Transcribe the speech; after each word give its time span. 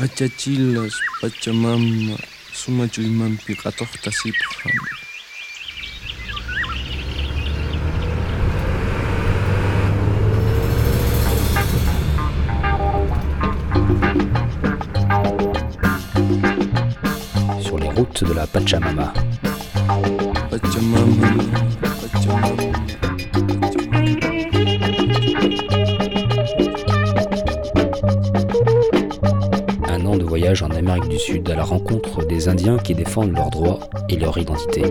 Achachilas, 0.00 0.94
Pachamama, 1.20 2.16
Sumachuimampi, 2.52 3.56
Katortasiphan. 3.56 4.70
Sur 17.60 17.78
les 17.78 17.88
routes 17.88 18.22
de 18.22 18.32
la 18.34 18.46
Pachamama. 18.46 19.12
Pachamama, 20.48 21.28
Pachamama. 22.12 22.97
En 30.48 30.70
Amérique 30.70 31.08
du 31.08 31.18
Sud 31.18 31.50
à 31.50 31.54
la 31.54 31.62
rencontre 31.62 32.24
des 32.24 32.48
Indiens 32.48 32.78
qui 32.78 32.94
défendent 32.94 33.32
leurs 33.32 33.50
droits 33.50 33.80
et 34.08 34.16
leur 34.16 34.38
identité. 34.38 34.82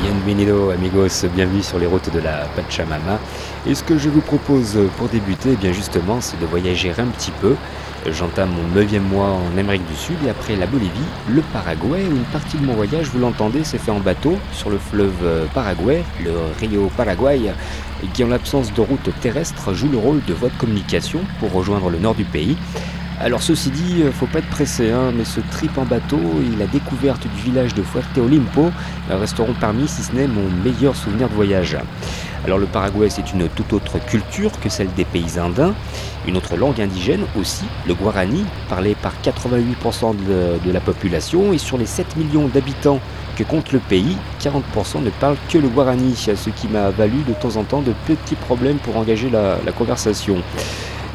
Bienvenido 0.00 0.70
amigos, 0.70 1.26
bienvenue 1.34 1.62
sur 1.62 1.78
les 1.78 1.84
routes 1.84 2.10
de 2.10 2.20
la 2.20 2.46
Pachamama. 2.56 3.18
Et 3.66 3.74
ce 3.74 3.82
que 3.82 3.98
je 3.98 4.08
vous 4.08 4.22
propose 4.22 4.78
pour 4.96 5.08
débuter, 5.08 5.50
eh 5.52 5.56
bien 5.56 5.72
justement, 5.72 6.22
c'est 6.22 6.40
de 6.40 6.46
voyager 6.46 6.94
un 6.96 7.08
petit 7.08 7.32
peu. 7.42 7.56
J'entame 8.12 8.50
mon 8.50 8.80
9 8.80 9.00
mois 9.00 9.30
en 9.30 9.58
Amérique 9.58 9.86
du 9.86 9.94
Sud 9.94 10.16
et 10.24 10.30
après 10.30 10.56
la 10.56 10.66
Bolivie, 10.66 10.90
le 11.28 11.42
Paraguay, 11.52 12.02
une 12.04 12.24
partie 12.24 12.56
de 12.56 12.64
mon 12.64 12.74
voyage, 12.74 13.08
vous 13.08 13.18
l'entendez, 13.18 13.64
s'est 13.64 13.78
fait 13.78 13.90
en 13.90 14.00
bateau 14.00 14.38
sur 14.52 14.70
le 14.70 14.78
fleuve 14.78 15.48
Paraguay, 15.52 16.02
le 16.24 16.32
Rio 16.58 16.90
Paraguay, 16.96 17.40
qui 18.14 18.24
en 18.24 18.28
l'absence 18.28 18.72
de 18.72 18.80
route 18.80 19.10
terrestre 19.20 19.74
joue 19.74 19.88
le 19.88 19.98
rôle 19.98 20.22
de 20.26 20.34
voie 20.34 20.48
de 20.48 20.58
communication 20.58 21.20
pour 21.40 21.52
rejoindre 21.52 21.90
le 21.90 21.98
nord 21.98 22.14
du 22.14 22.24
pays. 22.24 22.56
Alors 23.20 23.42
ceci 23.42 23.70
dit, 23.70 24.04
faut 24.12 24.26
pas 24.26 24.38
être 24.38 24.48
pressé, 24.48 24.92
hein, 24.92 25.12
mais 25.12 25.24
ce 25.24 25.40
trip 25.50 25.76
en 25.76 25.84
bateau 25.84 26.20
et 26.40 26.56
la 26.56 26.66
découverte 26.66 27.26
du 27.26 27.42
village 27.42 27.74
de 27.74 27.82
Fuerte 27.82 28.16
Olimpo 28.16 28.70
resteront 29.10 29.54
parmi, 29.60 29.88
si 29.88 30.04
ce 30.04 30.12
n'est 30.12 30.28
mon 30.28 30.48
meilleur 30.62 30.94
souvenir 30.94 31.28
de 31.28 31.34
voyage. 31.34 31.76
Alors 32.44 32.58
le 32.58 32.66
Paraguay, 32.66 33.10
c'est 33.10 33.32
une 33.32 33.48
toute 33.48 33.72
autre 33.72 33.98
culture 33.98 34.52
que 34.60 34.68
celle 34.68 34.92
des 34.94 35.04
pays 35.04 35.40
andins, 35.40 35.74
une 36.28 36.36
autre 36.36 36.56
langue 36.56 36.80
indigène 36.80 37.24
aussi, 37.36 37.64
le 37.88 37.94
guarani, 37.94 38.44
parlé 38.68 38.94
par 38.94 39.12
88% 39.24 40.14
de, 40.64 40.70
la 40.70 40.80
population, 40.80 41.52
et 41.52 41.58
sur 41.58 41.76
les 41.76 41.86
7 41.86 42.16
millions 42.16 42.46
d'habitants 42.46 43.00
que 43.36 43.42
compte 43.42 43.72
le 43.72 43.80
pays, 43.80 44.16
40% 44.40 45.02
ne 45.02 45.10
parlent 45.10 45.36
que 45.48 45.58
le 45.58 45.68
guarani, 45.68 46.14
ce 46.14 46.50
qui 46.50 46.68
m'a 46.68 46.90
valu 46.90 47.24
de 47.26 47.32
temps 47.32 47.56
en 47.56 47.64
temps 47.64 47.82
de 47.82 47.92
petits 48.06 48.36
problèmes 48.36 48.78
pour 48.78 48.96
engager 48.96 49.28
la 49.28 49.72
conversation. 49.72 50.36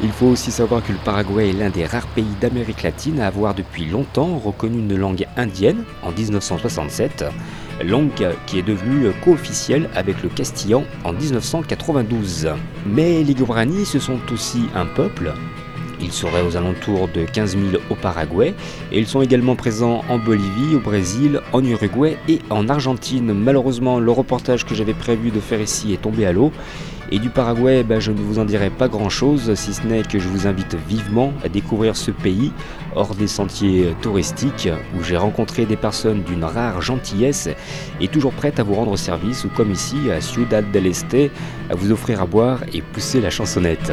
Il 0.04 0.12
faut 0.12 0.26
aussi 0.26 0.50
savoir 0.50 0.84
que 0.84 0.92
le 0.92 0.98
Paraguay 1.02 1.48
est 1.48 1.52
l'un 1.54 1.70
des 1.70 1.86
rares 1.86 2.06
pays 2.08 2.26
d'Amérique 2.38 2.82
latine 2.82 3.20
à 3.20 3.26
avoir 3.26 3.54
depuis 3.54 3.86
longtemps 3.86 4.36
reconnu 4.36 4.80
une 4.80 4.96
langue 4.98 5.26
indienne 5.38 5.82
en 6.02 6.12
1967, 6.12 7.24
langue 7.82 8.28
qui 8.46 8.58
est 8.58 8.62
devenue 8.62 9.10
co-officielle 9.24 9.88
avec 9.94 10.22
le 10.22 10.28
castillan 10.28 10.84
en 11.04 11.14
1992. 11.14 12.50
Mais 12.84 13.22
les 13.22 13.32
Guarani, 13.32 13.86
ce 13.86 13.98
sont 13.98 14.20
aussi 14.30 14.64
un 14.74 14.84
peuple. 14.84 15.32
Ils 16.02 16.12
seraient 16.12 16.42
aux 16.42 16.58
alentours 16.58 17.08
de 17.08 17.24
15 17.24 17.56
000 17.70 17.82
au 17.88 17.94
Paraguay 17.94 18.52
et 18.92 18.98
ils 18.98 19.06
sont 19.06 19.22
également 19.22 19.56
présents 19.56 20.04
en 20.10 20.18
Bolivie, 20.18 20.74
au 20.74 20.80
Brésil, 20.80 21.40
en 21.54 21.64
Uruguay 21.64 22.18
et 22.28 22.40
en 22.50 22.68
Argentine. 22.68 23.32
Malheureusement, 23.32 23.98
le 24.00 24.12
reportage 24.12 24.66
que 24.66 24.74
j'avais 24.74 24.92
prévu 24.92 25.30
de 25.30 25.40
faire 25.40 25.62
ici 25.62 25.94
est 25.94 26.02
tombé 26.02 26.26
à 26.26 26.32
l'eau. 26.32 26.52
Et 27.14 27.20
du 27.20 27.30
Paraguay, 27.30 27.84
ben, 27.84 28.00
je 28.00 28.10
ne 28.10 28.18
vous 28.18 28.40
en 28.40 28.44
dirai 28.44 28.70
pas 28.70 28.88
grand-chose, 28.88 29.54
si 29.54 29.72
ce 29.72 29.86
n'est 29.86 30.02
que 30.02 30.18
je 30.18 30.26
vous 30.26 30.48
invite 30.48 30.74
vivement 30.74 31.32
à 31.44 31.48
découvrir 31.48 31.94
ce 31.94 32.10
pays, 32.10 32.50
hors 32.96 33.14
des 33.14 33.28
sentiers 33.28 33.94
touristiques, 34.02 34.68
où 34.98 35.04
j'ai 35.04 35.16
rencontré 35.16 35.64
des 35.64 35.76
personnes 35.76 36.24
d'une 36.24 36.42
rare 36.42 36.82
gentillesse 36.82 37.48
et 38.00 38.08
toujours 38.08 38.32
prêtes 38.32 38.58
à 38.58 38.64
vous 38.64 38.74
rendre 38.74 38.96
service, 38.96 39.44
ou 39.44 39.48
comme 39.48 39.70
ici, 39.70 40.10
à 40.10 40.20
Ciudad 40.20 40.68
del 40.72 40.88
Este, 40.88 41.30
à 41.70 41.76
vous 41.76 41.92
offrir 41.92 42.20
à 42.20 42.26
boire 42.26 42.64
et 42.72 42.82
pousser 42.82 43.20
la 43.20 43.30
chansonnette. 43.30 43.92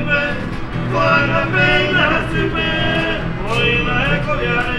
muy 0.91 0.99
bien, 0.99 1.31
con 4.25 4.37
la 4.37 4.61
pena 4.61 4.70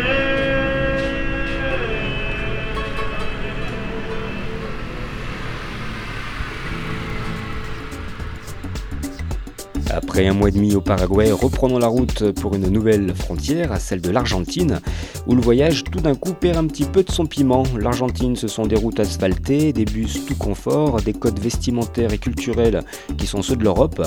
Après 9.94 10.26
un 10.26 10.32
mois 10.32 10.48
et 10.48 10.52
demi 10.52 10.74
au 10.74 10.80
Paraguay, 10.80 11.30
reprenons 11.32 11.78
la 11.78 11.86
route 11.86 12.32
pour 12.32 12.54
une 12.54 12.70
nouvelle 12.70 13.14
frontière, 13.14 13.78
celle 13.78 14.00
de 14.00 14.10
l'Argentine, 14.10 14.80
où 15.26 15.34
le 15.34 15.42
voyage 15.42 15.84
tout 15.84 16.00
d'un 16.00 16.14
coup 16.14 16.32
perd 16.32 16.56
un 16.56 16.66
petit 16.66 16.86
peu 16.86 17.02
de 17.02 17.10
son 17.10 17.26
piment. 17.26 17.64
L'Argentine, 17.78 18.34
ce 18.34 18.48
sont 18.48 18.64
des 18.66 18.76
routes 18.76 19.00
asphaltées, 19.00 19.74
des 19.74 19.84
bus 19.84 20.24
tout 20.24 20.34
confort, 20.34 21.02
des 21.02 21.12
codes 21.12 21.38
vestimentaires 21.38 22.14
et 22.14 22.18
culturels 22.18 22.80
qui 23.18 23.26
sont 23.26 23.42
ceux 23.42 23.54
de 23.54 23.64
l'Europe, 23.64 24.00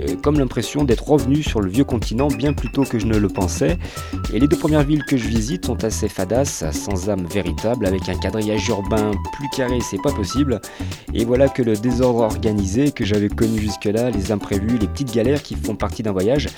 euh, 0.00 0.14
comme 0.22 0.38
l'impression 0.38 0.84
d'être 0.84 1.08
revenu 1.08 1.42
sur 1.42 1.62
le 1.62 1.70
vieux 1.70 1.84
continent 1.84 2.28
bien 2.28 2.52
plus 2.52 2.70
tôt 2.70 2.84
que 2.84 2.98
je 2.98 3.06
ne 3.06 3.16
le 3.16 3.28
pensais. 3.28 3.78
Et 4.34 4.40
les 4.40 4.46
deux 4.46 4.58
premières 4.58 4.84
villes 4.84 5.04
que 5.04 5.16
je 5.16 5.26
visite 5.26 5.64
sont 5.64 5.84
assez 5.84 6.10
fadas, 6.10 6.70
sans 6.70 7.08
âme 7.08 7.24
véritable, 7.24 7.86
avec 7.86 8.10
un 8.10 8.18
quadrillage 8.18 8.68
urbain 8.68 9.12
plus 9.32 9.48
carré, 9.56 9.78
c'est 9.80 10.02
pas 10.02 10.12
possible. 10.12 10.60
Et 11.14 11.24
voilà 11.24 11.48
que 11.48 11.62
le 11.62 11.76
désordre 11.76 12.20
organisé 12.20 12.92
que 12.92 13.06
j'avais 13.06 13.28
connu 13.30 13.58
jusque-là, 13.58 14.10
les 14.10 14.32
imprévus, 14.32 14.76
les 14.76 14.86
petites 14.86 15.14
galères 15.14 15.29
qui 15.38 15.54
font 15.54 15.76
partie 15.76 16.02
d'un 16.02 16.12
voyage, 16.12 16.48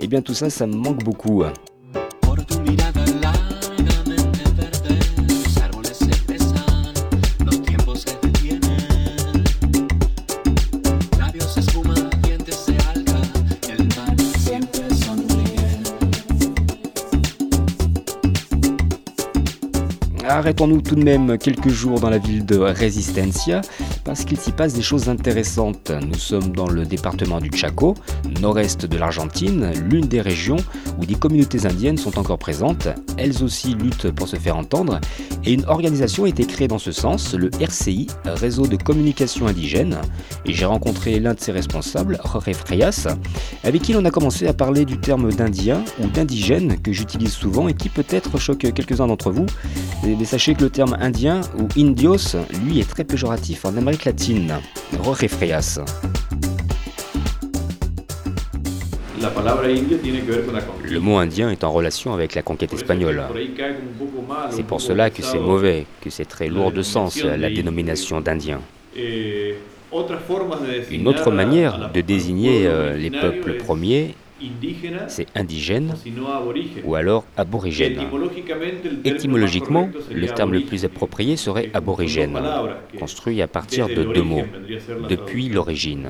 et 0.00 0.06
bien 0.06 0.20
tout 0.20 0.34
ça, 0.34 0.50
ça 0.50 0.66
me 0.66 0.74
manque 0.74 1.02
beaucoup. 1.04 1.44
Arrêtons-nous 20.48 20.80
tout 20.80 20.94
de 20.94 21.04
même 21.04 21.36
quelques 21.36 21.68
jours 21.68 22.00
dans 22.00 22.08
la 22.08 22.16
ville 22.16 22.46
de 22.46 22.56
Resistencia, 22.56 23.60
parce 24.02 24.24
qu'il 24.24 24.38
s'y 24.38 24.50
passe 24.50 24.72
des 24.72 24.80
choses 24.80 25.10
intéressantes. 25.10 25.92
Nous 26.08 26.18
sommes 26.18 26.52
dans 26.52 26.70
le 26.70 26.86
département 26.86 27.38
du 27.38 27.50
Chaco, 27.54 27.92
nord-est 28.40 28.86
de 28.86 28.96
l'Argentine, 28.96 29.70
l'une 29.90 30.06
des 30.06 30.22
régions 30.22 30.56
où 30.98 31.04
des 31.04 31.16
communautés 31.16 31.66
indiennes 31.66 31.98
sont 31.98 32.18
encore 32.18 32.38
présentes. 32.38 32.88
Elles 33.18 33.44
aussi 33.44 33.74
luttent 33.74 34.10
pour 34.10 34.26
se 34.26 34.36
faire 34.36 34.56
entendre, 34.56 35.02
et 35.44 35.52
une 35.52 35.66
organisation 35.66 36.24
a 36.24 36.30
été 36.30 36.46
créée 36.46 36.66
dans 36.66 36.78
ce 36.78 36.92
sens, 36.92 37.34
le 37.34 37.50
RCI, 37.60 38.06
Réseau 38.24 38.66
de 38.66 38.76
communication 38.76 39.48
indigène. 39.48 39.98
Et 40.46 40.54
j'ai 40.54 40.64
rencontré 40.64 41.20
l'un 41.20 41.34
de 41.34 41.40
ses 41.40 41.52
responsables, 41.52 42.18
Jorge 42.24 42.54
Freias, 42.54 43.06
avec 43.64 43.82
qui 43.82 43.92
l'on 43.92 44.06
a 44.06 44.10
commencé 44.10 44.46
à 44.46 44.54
parler 44.54 44.86
du 44.86 44.96
terme 44.96 45.30
d'indien 45.30 45.84
ou 46.02 46.06
d'indigène 46.06 46.80
que 46.80 46.90
j'utilise 46.90 47.34
souvent 47.34 47.68
et 47.68 47.74
qui 47.74 47.90
peut-être 47.90 48.38
choque 48.38 48.72
quelques-uns 48.72 49.08
d'entre 49.08 49.30
vous. 49.30 49.44
Sachez 50.38 50.54
que 50.54 50.62
le 50.62 50.70
terme 50.70 50.96
indien 51.00 51.40
ou 51.58 51.66
indios, 51.76 52.36
lui, 52.62 52.78
est 52.78 52.88
très 52.88 53.02
péjoratif 53.02 53.64
en 53.64 53.76
Amérique 53.76 54.04
latine. 54.04 54.54
Jorge. 60.60 60.92
Le 60.92 61.00
mot 61.00 61.16
indien 61.16 61.50
est 61.50 61.64
en 61.64 61.72
relation 61.72 62.14
avec 62.14 62.36
la 62.36 62.42
conquête 62.42 62.72
espagnole. 62.72 63.20
C'est 64.50 64.62
pour 64.62 64.80
cela 64.80 65.10
que 65.10 65.22
c'est 65.22 65.40
mauvais, 65.40 65.86
que 66.00 66.08
c'est 66.08 66.24
très 66.24 66.46
lourd 66.46 66.70
de 66.70 66.82
sens, 66.82 67.20
la 67.20 67.50
dénomination 67.50 68.20
d'indien. 68.20 68.60
eh, 68.96 69.56
Une 70.92 71.08
autre 71.08 71.32
manière 71.32 71.90
de 71.92 72.00
désigner 72.00 72.68
euh, 72.68 72.96
les 72.96 73.10
peuples 73.10 73.50
es 73.50 73.54
premiers, 73.54 74.14
c'est 75.08 75.26
indigène 75.34 75.94
ou 76.84 76.94
alors 76.94 77.24
aborigène. 77.36 78.00
Étymologiquement, 79.04 79.90
le 80.12 80.26
terme 80.28 80.52
le 80.52 80.60
plus 80.60 80.84
approprié 80.84 81.36
serait 81.36 81.70
aborigène, 81.74 82.38
construit 82.98 83.42
à 83.42 83.48
partir 83.48 83.88
de 83.88 84.04
deux 84.04 84.22
mots, 84.22 84.46
depuis 85.08 85.48
l'origine, 85.48 86.08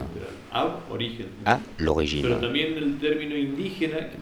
à 1.44 1.60
l'origine. 1.78 2.36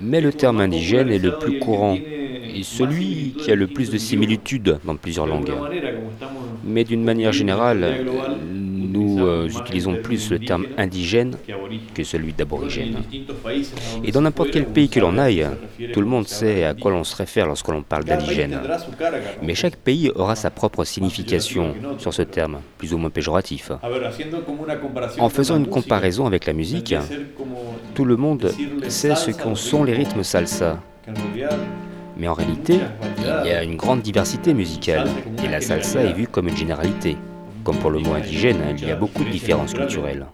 Mais 0.01 0.21
le 0.21 0.33
terme 0.33 0.61
indigène 0.61 1.11
est 1.11 1.19
le 1.19 1.39
plus 1.39 1.59
courant 1.59 1.97
et 1.97 2.63
celui 2.63 3.35
qui 3.39 3.51
a 3.51 3.55
le 3.55 3.67
plus 3.67 3.91
de 3.91 3.99
similitudes 3.99 4.79
dans 4.85 4.97
plusieurs 4.97 5.27
langues. 5.27 5.53
Mais 6.65 6.85
d'une 6.85 7.05
manière 7.05 7.33
générale, 7.33 8.07
nous 8.97 9.25
euh, 9.25 9.49
utilisons 9.49 9.97
plus 10.03 10.31
le 10.31 10.39
terme 10.39 10.67
indigène 10.77 11.37
que 11.95 12.05
celui 12.05 12.33
d'aborigène. 12.33 12.97
Et 14.05 14.13
dans 14.13 14.23
n'importe 14.23 14.51
quel 14.51 14.67
pays 14.67 14.89
que 14.89 15.01
l'on 15.01 15.19
aille, 15.19 15.47
tout 15.93 16.01
le 16.01 16.07
monde 16.07 16.27
sait 16.27 16.65
à 16.65 16.75
quoi 16.75 16.91
l'on 16.91 17.05
se 17.05 17.17
réfère 17.17 17.47
lorsque 17.47 17.69
l'on 17.69 17.83
parle 17.83 18.05
d'indigène. 18.05 18.61
Mais 19.43 19.55
chaque 19.55 19.77
pays 19.77 20.11
aura 20.15 20.37
sa 20.37 20.51
propre 20.51 20.85
signification 20.85 21.75
sur 21.99 22.13
ce 22.13 22.23
terme, 22.23 22.61
plus 22.79 22.93
ou 22.95 22.99
moins 22.99 23.11
péjoratif. 23.11 23.71
A 23.83 23.89
ver, 23.89 24.05
haciendo 24.05 24.45
como 24.45 24.63
una 24.63 24.77
comparación 24.81 25.25
En 25.25 25.29
faisant 25.29 25.57
une 25.57 25.69
comparaison 25.69 26.27
avec 26.27 26.47
la 26.47 26.53
musique, 26.53 26.95
tout 27.95 28.05
le 28.05 28.17
monde 28.17 28.53
sait 28.89 29.15
ce 29.15 29.31
qu'en 29.31 29.55
sont 29.55 29.85
les 29.85 29.95
rythmes 29.95 30.23
salsa. 30.23 30.81
Mais 32.17 32.29
en 32.29 32.35
réalité, 32.35 32.81
il 33.45 33.49
y 33.49 33.53
a 33.53 33.63
une 33.63 33.77
grande 33.77 34.01
diversité 34.01 34.55
musicale, 34.55 35.09
et 35.45 35.49
la 35.49 35.61
salsa 35.61 36.03
est 36.03 36.15
vue 36.15 36.29
comme 36.29 36.49
une 36.49 36.57
généralité. 36.57 37.17
Comme 37.67 37.81
pour 37.81 37.91
le 37.91 37.99
mot 37.99 38.15
indigène, 38.15 38.63
il 38.79 38.87
y 38.87 38.93
a 38.93 38.95
beaucoup 38.95 39.25
de 39.25 39.29
différences 39.29 39.75
culturelles. 39.75 40.25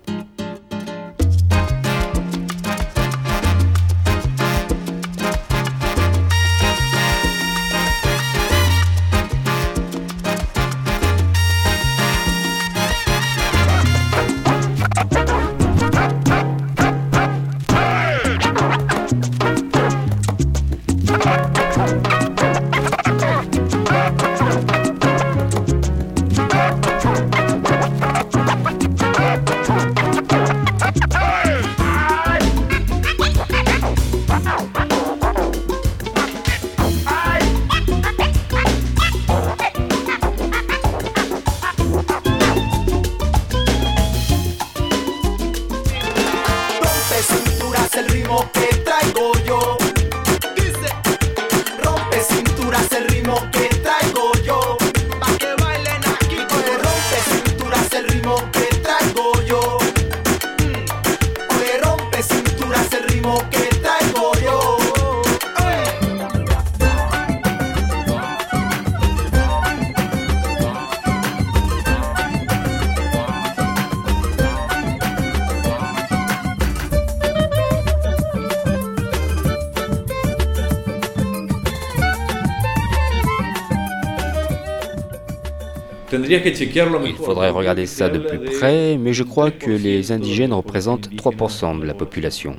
Il 86.12 87.14
faudrait 87.16 87.50
regarder 87.50 87.86
ça 87.86 88.08
de 88.08 88.18
plus 88.18 88.38
près, 88.38 88.96
mais 88.98 89.12
je 89.12 89.22
crois 89.22 89.50
que 89.50 89.70
3% 89.70 89.82
les 89.82 90.12
indigènes 90.12 90.52
représentent 90.52 91.08
indígenas 91.08 91.16
3% 91.16 91.80
de 91.80 91.86
la 91.86 91.94
population. 91.94 92.56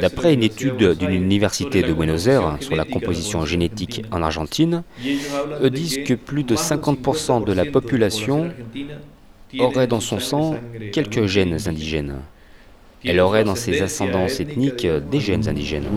D'après 0.00 0.32
une 0.32 0.42
étude 0.42 0.96
d'une 0.98 1.10
université 1.10 1.82
de 1.82 1.92
Buenos 1.92 2.26
Aires 2.28 2.56
sur 2.60 2.76
la 2.76 2.84
composition 2.84 3.44
génétique 3.44 4.02
en 4.10 4.22
Argentine, 4.22 4.82
eux 5.62 5.70
disent 5.70 6.02
que 6.04 6.14
plus 6.14 6.44
de 6.44 6.54
más 6.54 6.72
del 6.72 6.78
50% 6.78 7.44
de 7.44 7.52
la 7.52 7.64
50% 7.64 7.70
population 7.70 8.50
aurait 9.58 9.86
dans 9.86 10.00
son 10.00 10.18
sang 10.18 10.56
quelques 10.92 11.26
gènes 11.26 11.58
indigènes. 11.66 12.16
Elle 13.04 13.20
aurait 13.20 13.44
dans 13.44 13.54
ses 13.54 13.82
ascendances 13.82 14.40
ethniques 14.40 14.86
des 14.86 15.20
gènes 15.20 15.48
indigènes. 15.48 15.88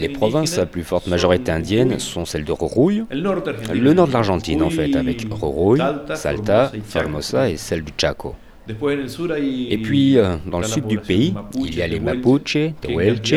Les 0.00 0.08
provinces 0.08 0.58
à 0.58 0.66
plus 0.66 0.84
forte 0.84 1.06
majorité 1.06 1.50
indienne 1.50 1.98
sont 1.98 2.24
celles 2.24 2.44
de 2.44 2.52
argentino, 2.52 3.02
le 3.10 3.92
nord 3.92 4.08
de 4.08 4.12
l'Argentine 4.12 4.62
en 4.62 4.70
fait, 4.70 4.94
avec 4.96 5.22
Jujuy, 5.22 5.80
Salta, 6.14 6.72
Formosa 6.84 7.50
et 7.50 7.56
celle 7.56 7.82
du 7.82 7.92
Chaco. 7.96 8.34
Et 8.66 9.78
puis, 9.78 10.16
euh, 10.16 10.36
dans 10.50 10.58
le 10.58 10.64
sud 10.64 10.86
du 10.86 10.98
pays, 10.98 11.34
il 11.54 11.74
y 11.74 11.82
a 11.82 11.86
les 11.86 12.00
Mapuche, 12.00 12.56
Tehuelche, 12.80 13.34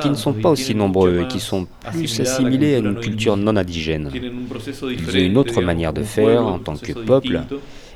qui 0.00 0.08
ne 0.08 0.14
sont 0.14 0.32
pas 0.32 0.50
aussi 0.50 0.74
nombreux 0.74 1.20
et 1.22 1.28
qui 1.28 1.38
sont 1.38 1.68
plus 1.92 2.20
assimilés 2.20 2.74
à 2.74 2.78
une 2.78 2.98
culture 2.98 3.36
non 3.36 3.56
indigène. 3.56 4.10
Ils 4.12 5.16
ont 5.16 5.20
une 5.20 5.36
autre 5.36 5.60
manière 5.62 5.92
de 5.92 6.02
faire 6.02 6.44
en 6.44 6.58
tant 6.58 6.76
que 6.76 6.92
peuple 6.92 7.42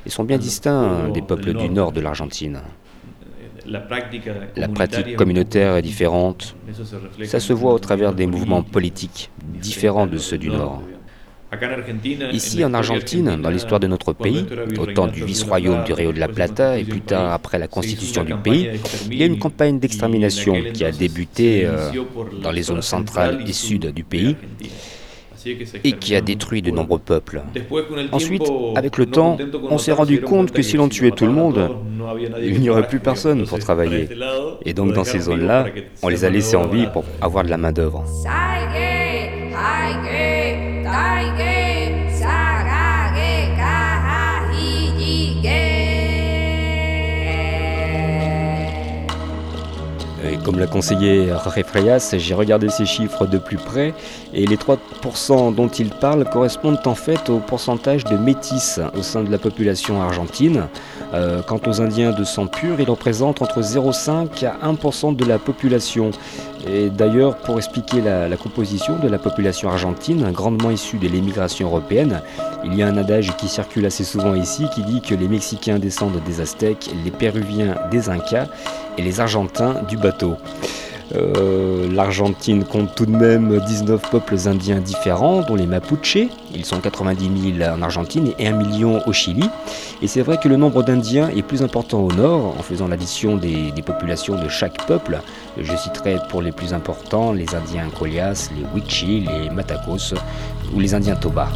et 0.05 0.09
sont 0.09 0.23
bien 0.23 0.37
distincts 0.37 1.09
des 1.13 1.21
peuples 1.21 1.53
du 1.53 1.69
nord 1.69 1.91
de 1.91 1.99
l'Argentine. 1.99 2.61
La, 3.65 4.67
pratique 4.67 5.15
communautaire 5.15 5.75
est 5.75 5.81
différente. 5.81 6.55
Ça 7.25 7.39
se 7.39 7.53
voit 7.53 7.73
au 7.73 7.79
travers 7.79 8.13
des 8.13 8.25
mouvements 8.25 8.63
politiques 8.63 9.29
différents 9.43 10.07
de 10.07 10.17
ceux 10.17 10.37
du 10.37 10.49
Nord. 10.49 10.81
Ici 12.31 12.63
en 12.63 12.73
Argentine, 12.73 13.35
dans 13.41 13.49
l'histoire 13.49 13.81
de 13.81 13.87
notre 13.87 14.13
pays, 14.13 14.45
au 14.79 14.85
temps 14.85 15.07
du 15.07 15.25
vice-royaume 15.25 15.83
du 15.83 15.91
Rio 15.91 16.13
de 16.13 16.19
la 16.19 16.29
Plata 16.29 16.79
et 16.79 16.85
plus 16.85 17.01
tard 17.01 17.33
après 17.33 17.59
la 17.59 17.67
constitution 17.67 18.23
du 18.23 18.33
pays, 18.35 18.69
il 19.07 19.17
y 19.17 19.23
a 19.23 19.25
une 19.25 19.37
campagne 19.37 19.77
d'extermination 19.77 20.55
qui 20.73 20.85
a 20.85 20.91
débuté 20.91 21.65
euh, 21.65 21.91
dans 22.41 22.51
les 22.51 22.63
zones 22.63 22.81
centrales 22.81 23.43
et 23.45 23.51
sud 23.51 23.91
du 23.93 24.03
pays 24.05 24.37
et 25.83 25.93
qui 25.93 26.15
a 26.15 26.21
détruit 26.21 26.61
de 26.61 26.71
nombreux 26.71 26.99
peuples. 26.99 27.41
Ensuite, 28.11 28.43
avec 28.75 28.97
le 28.97 29.05
temps, 29.05 29.37
on 29.69 29.77
s'est 29.77 29.91
rendu 29.91 30.21
compte 30.21 30.51
que 30.51 30.61
si 30.61 30.77
l'on 30.77 30.89
tuait 30.89 31.11
tout 31.11 31.25
le 31.25 31.31
monde, 31.31 31.69
il 32.41 32.59
n'y 32.59 32.69
aurait 32.69 32.87
plus 32.87 32.99
personne 32.99 33.45
pour 33.45 33.59
travailler. 33.59 34.09
Et 34.65 34.73
donc 34.73 34.93
dans 34.93 35.03
ces 35.03 35.19
zones-là, 35.19 35.65
on 36.01 36.09
les 36.09 36.25
a 36.25 36.29
laissés 36.29 36.55
en 36.55 36.67
vie 36.67 36.87
pour 36.91 37.03
avoir 37.21 37.43
de 37.43 37.49
la 37.49 37.57
main-d'œuvre. 37.57 38.03
Comme 50.43 50.59
l'a 50.59 50.67
conseillé 50.67 51.27
Jorge 51.27 51.63
j'ai 52.13 52.33
regardé 52.33 52.69
ces 52.69 52.85
chiffres 52.85 53.25
de 53.25 53.37
plus 53.37 53.57
près 53.57 53.93
et 54.33 54.45
les 54.45 54.57
3% 54.57 55.53
dont 55.53 55.67
il 55.67 55.89
parle 55.89 56.25
correspondent 56.25 56.79
en 56.85 56.95
fait 56.95 57.29
au 57.29 57.39
pourcentage 57.39 58.03
de 58.05 58.17
métis 58.17 58.79
au 58.97 59.01
sein 59.01 59.23
de 59.23 59.31
la 59.31 59.37
population 59.37 60.01
argentine. 60.01 60.67
Euh, 61.13 61.41
quant 61.41 61.59
aux 61.67 61.81
Indiens 61.81 62.11
de 62.11 62.23
sang 62.23 62.47
pur, 62.47 62.79
ils 62.79 62.89
représentent 62.89 63.41
entre 63.41 63.61
0,5 63.61 64.45
à 64.45 64.71
1% 64.71 65.15
de 65.15 65.25
la 65.25 65.39
population. 65.39 66.11
Et 66.67 66.89
d'ailleurs, 66.89 67.37
pour 67.37 67.57
expliquer 67.57 68.01
la, 68.01 68.27
la 68.27 68.37
composition 68.37 68.97
de 68.99 69.07
la 69.07 69.17
population 69.17 69.69
argentine, 69.69 70.31
grandement 70.31 70.71
issue 70.71 70.97
de 70.97 71.07
l'émigration 71.07 71.67
européenne, 71.67 72.21
il 72.63 72.75
y 72.75 72.83
a 72.83 72.87
un 72.87 72.97
adage 72.97 73.35
qui 73.37 73.47
circule 73.47 73.85
assez 73.85 74.03
souvent 74.03 74.35
ici 74.35 74.67
qui 74.73 74.83
dit 74.83 75.01
que 75.01 75.15
les 75.15 75.27
Mexicains 75.27 75.79
descendent 75.79 76.21
des 76.25 76.41
Aztèques, 76.41 76.89
les 77.03 77.11
Péruviens 77.11 77.75
des 77.89 78.09
Incas 78.09 78.47
et 78.97 79.01
les 79.01 79.19
Argentins 79.19 79.81
du 79.87 79.97
bateau. 79.97 80.35
Euh, 81.15 81.89
L'Argentine 81.91 82.63
compte 82.63 82.95
tout 82.95 83.05
de 83.05 83.15
même 83.15 83.59
19 83.59 84.01
peuples 84.09 84.35
indiens 84.45 84.79
différents, 84.79 85.41
dont 85.41 85.55
les 85.55 85.65
Mapuches. 85.65 86.29
Ils 86.53 86.65
sont 86.65 86.79
90 86.79 87.57
000 87.57 87.69
en 87.69 87.81
Argentine 87.81 88.31
et 88.39 88.47
1 88.47 88.53
million 88.53 89.01
au 89.07 89.13
Chili. 89.13 89.49
Et 90.01 90.07
c'est 90.07 90.21
vrai 90.21 90.37
que 90.37 90.47
le 90.47 90.57
nombre 90.57 90.83
d'Indiens 90.83 91.29
est 91.29 91.41
plus 91.41 91.63
important 91.63 91.99
au 91.99 92.11
nord, 92.11 92.55
en 92.57 92.63
faisant 92.63 92.87
l'addition 92.87 93.37
des, 93.37 93.73
populations 93.85 94.41
de 94.41 94.47
chaque 94.47 94.85
peuple. 94.85 95.19
Je 95.57 95.75
citerai 95.75 96.17
pour 96.29 96.41
les 96.41 96.51
plus 96.51 96.73
importants 96.73 97.33
les 97.33 97.53
Indiens 97.55 97.89
Colias, 97.97 98.49
les 98.55 98.65
Wichi, 98.73 99.21
les 99.21 99.49
Matacos 99.49 100.13
ou 100.73 100.79
les 100.79 100.93
Indiens 100.93 101.15
Toba. 101.15 101.49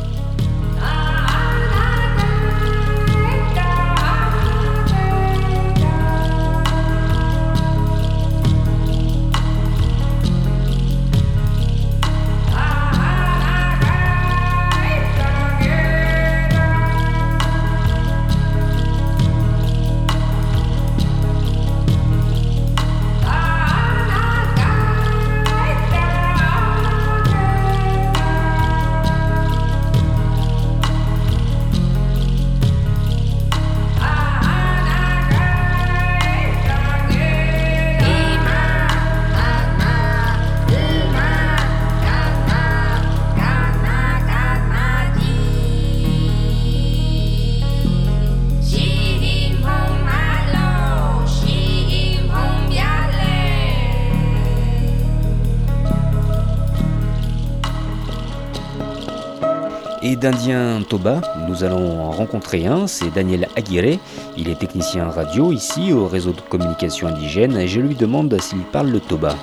Et 60.07 60.15
d'Indien 60.15 60.83
Toba, 60.87 61.19
nous 61.49 61.63
allons 61.63 61.99
en 61.99 62.11
rencontrer 62.11 62.67
un, 62.67 62.85
c'est 62.85 63.11
Daniel 63.11 63.47
Aguirre. 63.55 63.97
Il 64.37 64.49
est 64.49 64.59
technicien 64.59 65.09
radio 65.09 65.51
ici 65.51 65.91
au 65.93 66.05
réseau 66.05 66.31
de 66.31 66.41
communication 66.41 67.07
indigène 67.07 67.57
et 67.57 67.67
je 67.67 67.81
lui 67.81 67.95
demande 67.95 68.39
s'il 68.39 68.59
parle 68.59 68.91
le 68.91 68.99
Toba. 68.99 69.35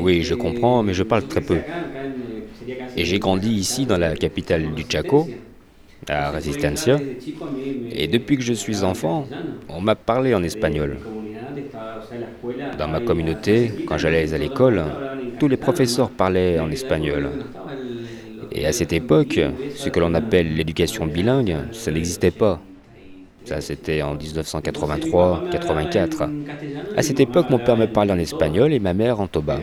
Oui, 0.00 0.22
je 0.22 0.34
comprends, 0.34 0.82
mais 0.82 0.92
je 0.92 1.04
parle 1.04 1.22
très 1.28 1.40
peu. 1.40 1.58
Et 2.96 3.04
j'ai 3.04 3.20
grandi 3.20 3.50
ici 3.50 3.86
dans 3.86 3.96
la 3.96 4.16
capitale 4.16 4.74
du 4.74 4.84
Chaco, 4.88 5.28
à 6.08 6.32
Resistencia. 6.32 6.98
Et 7.92 8.08
depuis 8.08 8.38
que 8.38 8.42
je 8.42 8.54
suis 8.54 8.82
enfant, 8.82 9.24
on 9.68 9.80
m'a 9.80 9.94
parlé 9.94 10.34
en 10.34 10.42
espagnol. 10.42 10.98
Dans 12.76 12.88
ma 12.88 12.98
communauté, 12.98 13.70
quand 13.86 13.98
j'allais 13.98 14.34
à 14.34 14.38
l'école, 14.38 14.82
tous 15.40 15.48
les 15.48 15.56
professeurs 15.56 16.10
parlaient 16.10 16.60
en 16.60 16.70
espagnol. 16.70 17.30
Et 18.52 18.66
à 18.66 18.72
cette 18.72 18.92
époque, 18.92 19.40
ce 19.74 19.88
que 19.88 19.98
l'on 19.98 20.12
appelle 20.12 20.54
l'éducation 20.54 21.06
bilingue, 21.06 21.56
ça 21.72 21.90
n'existait 21.90 22.30
pas. 22.30 22.60
Ça, 23.46 23.62
c'était 23.62 24.02
en 24.02 24.16
1983-84. 24.16 26.28
À 26.94 27.02
cette 27.02 27.20
époque, 27.20 27.48
mon 27.48 27.58
père 27.58 27.78
me 27.78 27.86
parlait 27.86 28.12
en 28.12 28.18
espagnol 28.18 28.74
et 28.74 28.80
ma 28.80 28.92
mère 28.92 29.18
en 29.18 29.28
toba. 29.28 29.60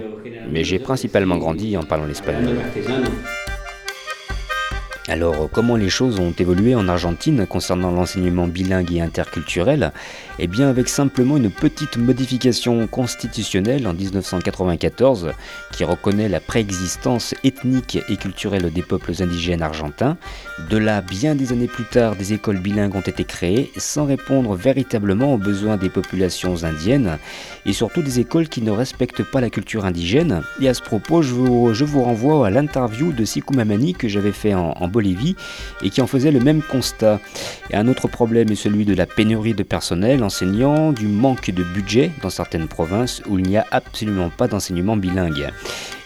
Mais 0.51 0.63
j'ai 0.63 0.79
principalement 0.79 1.37
grandi 1.37 1.77
en 1.77 1.83
parlant 1.83 2.09
espagnol. 2.09 2.57
Alors, 5.09 5.49
comment 5.49 5.77
les 5.77 5.87
choses 5.87 6.19
ont 6.19 6.33
évolué 6.37 6.75
en 6.75 6.89
Argentine 6.89 7.47
concernant 7.47 7.91
l'enseignement 7.91 8.45
bilingue 8.45 8.91
et 8.91 8.99
interculturel? 8.99 9.93
Eh 10.37 10.47
bien, 10.47 10.67
avec 10.67 10.89
simplement 10.89 11.37
une 11.37 11.49
petite 11.49 11.95
modification 11.95 12.87
constitutionnelle 12.87 13.87
en 13.87 13.93
1994 13.93 15.31
qui 15.71 15.85
reconnaît 15.85 16.27
la 16.27 16.41
préexistence 16.41 17.33
ethnique 17.45 17.99
et 18.09 18.17
culturelle 18.17 18.69
des 18.73 18.81
peuples 18.81 19.13
indigènes 19.19 19.61
argentins. 19.61 20.17
De 20.69 20.75
là, 20.75 21.01
bien 21.01 21.35
des 21.35 21.53
années 21.53 21.67
plus 21.67 21.85
tard, 21.85 22.17
des 22.17 22.33
écoles 22.33 22.59
bilingues 22.59 22.95
ont 22.95 22.99
été 22.99 23.23
créées 23.23 23.71
sans 23.77 24.05
répondre 24.05 24.55
véritablement 24.55 25.33
aux 25.33 25.37
besoins 25.37 25.77
des 25.77 25.89
populations 25.89 26.65
indiennes 26.65 27.17
et 27.65 27.71
surtout 27.71 28.01
des 28.01 28.19
écoles 28.19 28.49
qui 28.49 28.61
ne 28.61 28.71
respectent 28.71 29.23
pas 29.23 29.39
la 29.39 29.49
culture 29.49 29.85
indigène. 29.85 30.41
Et 30.59 30.67
à 30.67 30.73
ce 30.73 30.81
propos, 30.81 31.21
je 31.21 31.33
vous, 31.33 31.73
je 31.73 31.85
vous 31.85 32.03
renvoie 32.03 32.45
à 32.47 32.49
l'interview 32.49 33.13
de 33.13 33.23
Sikou 33.23 33.53
Mamani 33.53 33.93
que 33.93 34.09
j'avais 34.09 34.33
fait 34.33 34.53
en, 34.53 34.71
en 34.71 34.87
Et 35.83 35.89
qui 35.89 36.01
en 36.01 36.07
faisait 36.07 36.31
le 36.31 36.39
même 36.39 36.61
constat. 36.61 37.19
Un 37.71 37.87
autre 37.87 38.07
problème 38.07 38.51
est 38.51 38.55
celui 38.55 38.85
de 38.85 38.93
la 38.93 39.05
pénurie 39.05 39.53
de 39.53 39.63
personnel 39.63 40.23
enseignant, 40.23 40.91
du 40.91 41.07
manque 41.07 41.51
de 41.51 41.63
budget 41.63 42.11
dans 42.21 42.29
certaines 42.29 42.67
provinces 42.67 43.21
où 43.27 43.37
il 43.37 43.45
n'y 43.45 43.57
a 43.57 43.65
absolument 43.71 44.29
pas 44.29 44.47
d'enseignement 44.47 44.97
bilingue. 44.97 45.49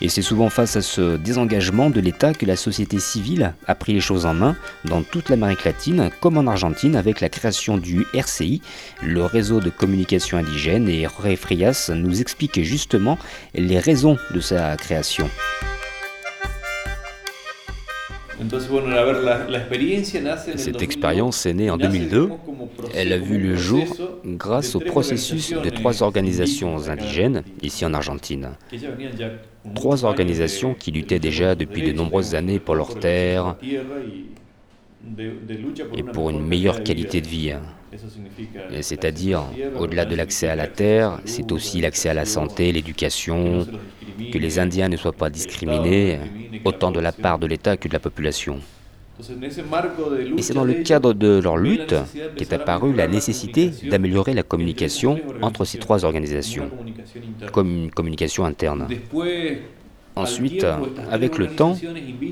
Et 0.02 0.10
c'est 0.10 0.24
souvent 0.24 0.50
face 0.50 0.76
à 0.76 0.82
ce 0.82 1.18
désengagement 1.18 1.90
de 1.90 2.00
l'État 2.00 2.34
que 2.34 2.46
la 2.46 2.56
société 2.56 3.00
civile 3.00 3.54
a 3.68 3.76
pris 3.76 3.94
les 3.94 4.02
choses 4.02 4.26
en 4.26 4.34
main 4.34 4.56
dans 4.86 5.04
toute 5.04 5.30
l'Amérique 5.30 5.64
latine, 5.64 6.10
comme 6.20 6.38
en 6.38 6.48
Argentine 6.48 6.96
avec 6.96 7.22
la 7.22 7.30
création 7.30 7.78
du 7.78 8.06
RCI, 8.14 8.62
le 9.04 9.24
réseau 9.24 9.60
de 9.60 9.70
communication 9.70 10.38
indigène, 10.38 10.90
et 10.90 11.04
Jorge 11.04 11.36
Frias 11.36 11.92
nous 11.94 12.20
explique 12.20 12.62
justement 12.64 13.18
les 13.54 13.80
raisons 13.80 14.18
de 14.34 14.40
sa 14.40 14.76
création. 14.76 15.30
Cette 20.56 20.82
expérience 20.82 21.46
est 21.46 21.54
née 21.54 21.70
en 21.70 21.78
2002. 21.78 22.30
Elle 22.96 23.14
a 23.14 23.18
vu 23.18 23.38
le 23.38 23.56
jour 23.56 23.86
grâce 24.26 24.76
au 24.76 24.80
processus 24.80 25.52
de 25.52 25.70
trois 25.70 26.04
organisations 26.04 26.90
indigènes 26.90 27.44
ici 27.62 27.86
en 27.86 27.94
Argentine. 27.94 28.52
Trois 29.76 30.06
organisations 30.06 30.74
qui 30.74 30.92
luttaient 30.92 31.20
déjà 31.20 31.56
depuis 31.56 31.84
de 31.84 31.92
nombreuses 31.92 32.36
années 32.36 32.60
pour 32.60 32.76
leurs 32.76 33.00
terres 33.00 33.56
et 35.96 36.04
pour 36.04 36.30
une 36.30 36.46
meilleure 36.46 36.84
qualité 36.84 37.22
de 37.22 37.28
vie. 37.28 37.54
C'est-à-dire, 38.82 39.44
au-delà 39.78 40.06
de 40.06 40.16
l'accès 40.16 40.48
à 40.48 40.56
la 40.56 40.68
terre, 40.68 41.20
c'est 41.26 41.52
aussi 41.52 41.82
l'accès 41.82 42.10
à 42.10 42.14
la 42.14 42.26
santé, 42.26 42.72
l'éducation, 42.72 43.68
que 44.32 44.38
les 44.38 44.60
Indiens 44.60 44.88
ne 44.90 44.98
soient 44.98 45.12
pas 45.12 45.30
discriminés, 45.30 46.20
autant 46.64 46.92
de 46.92 47.00
la 47.00 47.12
part 47.12 47.40
de 47.40 47.48
l'État 47.48 47.78
que 47.78 47.88
de 47.88 47.94
la 47.94 48.00
population. 48.00 48.60
Et 50.38 50.42
c'est 50.42 50.54
dans 50.54 50.64
le 50.64 50.76
cadre 50.76 51.14
de 51.14 51.40
leur 51.44 51.58
lutte 51.58 51.96
qu'est 52.38 52.54
apparue 52.54 52.94
la 52.94 53.08
nécessité 53.08 53.72
d'améliorer 53.90 54.34
la 54.34 54.44
communication 54.44 55.20
entre 55.42 55.66
ces 55.66 55.78
trois 55.78 56.06
organisations, 56.06 56.72
comme 57.52 57.84
une 57.84 57.92
communication 57.92 58.46
interne. 58.46 58.88
Ensuite, 60.16 60.66
avec 61.10 61.38
le 61.38 61.48
temps, 61.48 61.78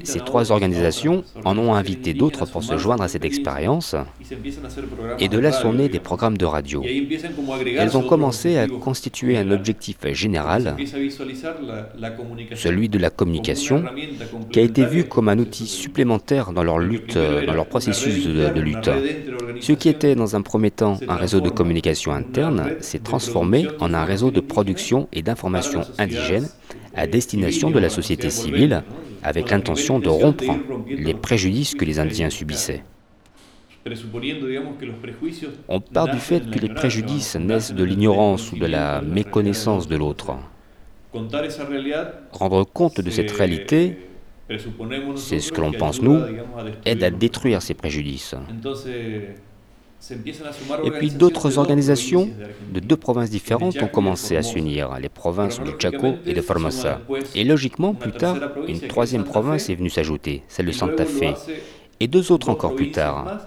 ces 0.03 0.19
trois 0.19 0.51
organisations 0.51 1.23
en 1.45 1.57
ont 1.57 1.73
invité 1.73 2.13
d'autres 2.13 2.45
pour 2.45 2.63
se 2.63 2.77
joindre 2.77 3.03
à 3.03 3.07
cette 3.07 3.25
expérience, 3.25 3.95
et 5.19 5.27
de 5.27 5.39
là 5.39 5.51
sont 5.51 5.73
nés 5.73 5.89
des 5.89 5.99
programmes 5.99 6.37
de 6.37 6.45
radio. 6.45 6.83
Elles 6.83 7.97
ont 7.97 8.03
commencé 8.03 8.57
à 8.57 8.67
constituer 8.67 9.37
un 9.37 9.51
objectif 9.51 9.97
général, 10.11 10.75
celui 12.55 12.89
de 12.89 12.97
la 12.97 13.09
communication, 13.09 13.83
qui 14.51 14.59
a 14.59 14.63
été 14.63 14.85
vu 14.85 15.05
comme 15.05 15.29
un 15.29 15.39
outil 15.39 15.67
supplémentaire 15.67 16.51
dans 16.51 16.63
leur 16.63 16.79
lutte, 16.79 17.17
dans 17.17 17.53
leur 17.53 17.65
processus 17.65 18.27
de, 18.27 18.49
de 18.53 18.61
lutte. 18.61 18.89
Ce 19.61 19.71
qui 19.73 19.89
était 19.89 20.15
dans 20.15 20.35
un 20.35 20.41
premier 20.41 20.71
temps 20.71 20.99
un 21.07 21.15
réseau 21.15 21.39
de 21.39 21.49
communication 21.49 22.11
interne 22.11 22.71
s'est 22.81 22.99
transformé 22.99 23.67
en 23.79 23.93
un 23.93 24.03
réseau 24.03 24.31
de 24.31 24.39
production 24.39 25.07
et 25.13 25.21
d'information 25.21 25.81
indigène 25.97 26.47
à 26.99 27.07
destination 27.07 27.71
de 27.71 27.79
la 27.79 27.89
société 27.89 28.29
civile 28.29 28.83
avec 29.23 29.49
l'intention 29.51 29.99
de 29.99 30.09
rompre 30.09 30.53
les 30.87 31.13
préjudices 31.13 31.73
que 31.73 31.85
les 31.85 31.97
Indiens 31.97 32.29
subissaient. 32.29 32.83
On 35.69 35.79
part 35.79 36.09
du 36.09 36.19
fait 36.19 36.49
que 36.51 36.59
les 36.59 36.69
préjudices 36.69 37.37
naissent 37.37 37.73
de 37.73 37.83
l'ignorance 37.85 38.51
ou 38.51 38.57
de 38.57 38.65
la 38.65 39.01
méconnaissance 39.01 39.87
de 39.87 39.95
l'autre. 39.95 40.31
Rendre 42.33 42.63
compte 42.65 42.99
de 42.99 43.09
cette 43.09 43.31
réalité, 43.31 43.97
c'est 45.15 45.39
ce 45.39 45.51
que 45.53 45.61
l'on 45.61 45.71
pense 45.71 46.01
nous, 46.01 46.19
aide 46.85 47.03
à 47.03 47.11
détruire 47.11 47.61
ces 47.61 47.75
préjudices. 47.75 48.35
Et 50.83 50.91
puis 50.91 51.11
d'autres 51.11 51.57
organisations 51.57 52.29
de 52.73 52.79
deux 52.79 52.95
provinces 52.97 53.29
différentes 53.29 53.81
ont 53.81 53.87
commencé 53.87 54.37
à 54.37 54.43
s'unir, 54.43 54.97
les 54.99 55.09
provinces 55.09 55.59
du 55.59 55.71
Chaco 55.77 56.15
et 56.25 56.33
de 56.33 56.41
Formosa. 56.41 57.01
Et 57.35 57.43
logiquement, 57.43 57.93
plus 57.93 58.11
tard, 58.11 58.37
une 58.67 58.79
troisième 58.79 59.23
province 59.23 59.69
est 59.69 59.75
venue 59.75 59.89
s'ajouter, 59.89 60.43
celle 60.47 60.67
de 60.67 60.71
Santa 60.71 61.05
Fe. 61.05 61.35
et 61.99 62.07
deux 62.07 62.31
autres 62.31 62.49
encore 62.49 62.75
plus 62.75 62.91
tard, 62.91 63.39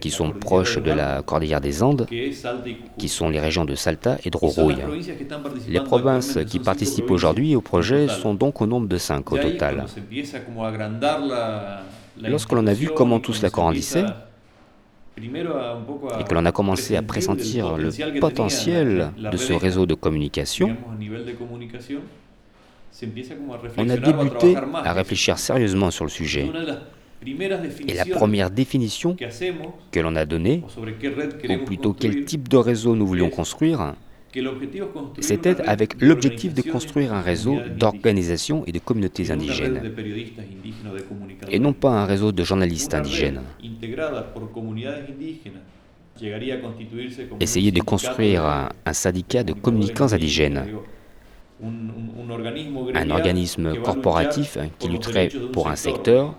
qui 0.00 0.10
sont 0.10 0.30
proches 0.30 0.78
de 0.78 0.90
la 0.90 1.22
cordillère 1.22 1.60
des 1.60 1.82
Andes, 1.82 2.06
qui 2.98 3.08
sont 3.08 3.28
les 3.28 3.40
régions 3.40 3.64
de 3.64 3.74
Salta 3.74 4.16
et 4.24 4.30
de 4.30 4.36
Rourouille. 4.36 4.76
Les 5.68 5.80
provinces 5.80 6.38
qui 6.48 6.58
participent 6.58 7.10
aujourd'hui 7.10 7.54
au 7.54 7.60
projet 7.60 8.08
sont 8.08 8.34
donc 8.34 8.62
au 8.62 8.66
nombre 8.66 8.88
de 8.88 8.96
cinq 8.96 9.30
au 9.32 9.38
total. 9.38 9.84
La- 12.20 12.28
la 12.28 12.30
Lorsque 12.30 12.52
l'on 12.52 12.66
a 12.66 12.74
vu 12.74 12.88
comment 12.94 13.20
cela 13.24 13.48
se 13.48 13.52
grandissait, 13.52 14.04
et 15.18 16.24
que 16.24 16.34
l'on 16.34 16.46
a 16.46 16.52
commencé 16.52 16.96
à 16.96 17.02
pressentir 17.02 17.76
le 17.76 17.90
potentiel 18.20 18.96
la- 18.96 19.12
la 19.18 19.30
de 19.30 19.36
ce 19.36 19.52
réseau 19.52 19.86
de 19.86 19.94
communication, 19.94 20.76
on 23.76 23.88
a 23.88 23.96
débuté 23.96 24.56
à 24.74 24.92
réfléchir 24.92 25.38
sérieusement 25.38 25.90
sur 25.90 26.04
le 26.04 26.10
sujet. 26.10 26.48
Et 27.86 27.92
la 27.94 28.04
première 28.06 28.50
définition 28.50 29.14
que 29.92 30.00
l'on 30.00 30.16
a 30.16 30.24
donnée, 30.24 30.62
ou 31.48 31.64
plutôt 31.64 31.92
quel 31.92 32.24
type 32.24 32.48
de 32.48 32.56
réseau 32.56 32.94
nous 32.96 33.06
voulions 33.06 33.28
construire, 33.30 33.94
c'était 35.20 35.56
avec 35.68 35.96
l'objectif 36.00 36.54
de 36.54 36.62
construire 36.62 37.12
un 37.12 37.20
réseau 37.20 37.60
d'organisations 37.68 38.64
et 38.66 38.72
de 38.72 38.78
communautés 38.78 39.30
indigènes, 39.30 39.82
et 41.50 41.58
non 41.58 41.72
pas 41.72 41.90
un 41.90 42.04
réseau 42.06 42.32
de 42.32 42.42
journalistes 42.44 42.94
indigènes. 42.94 43.42
Essayer 47.40 47.72
de 47.72 47.80
construire 47.80 48.44
un, 48.44 48.68
un 48.84 48.92
syndicat 48.92 49.42
de 49.44 49.52
communicants 49.52 50.12
indigènes, 50.12 50.68
un- 52.94 53.10
organisme 53.10 53.76
corporatif 53.76 54.58
qui 54.78 54.88
lutterait 54.88 55.32
pour 55.52 55.68
un 55.68 55.76
secteur 55.76 56.38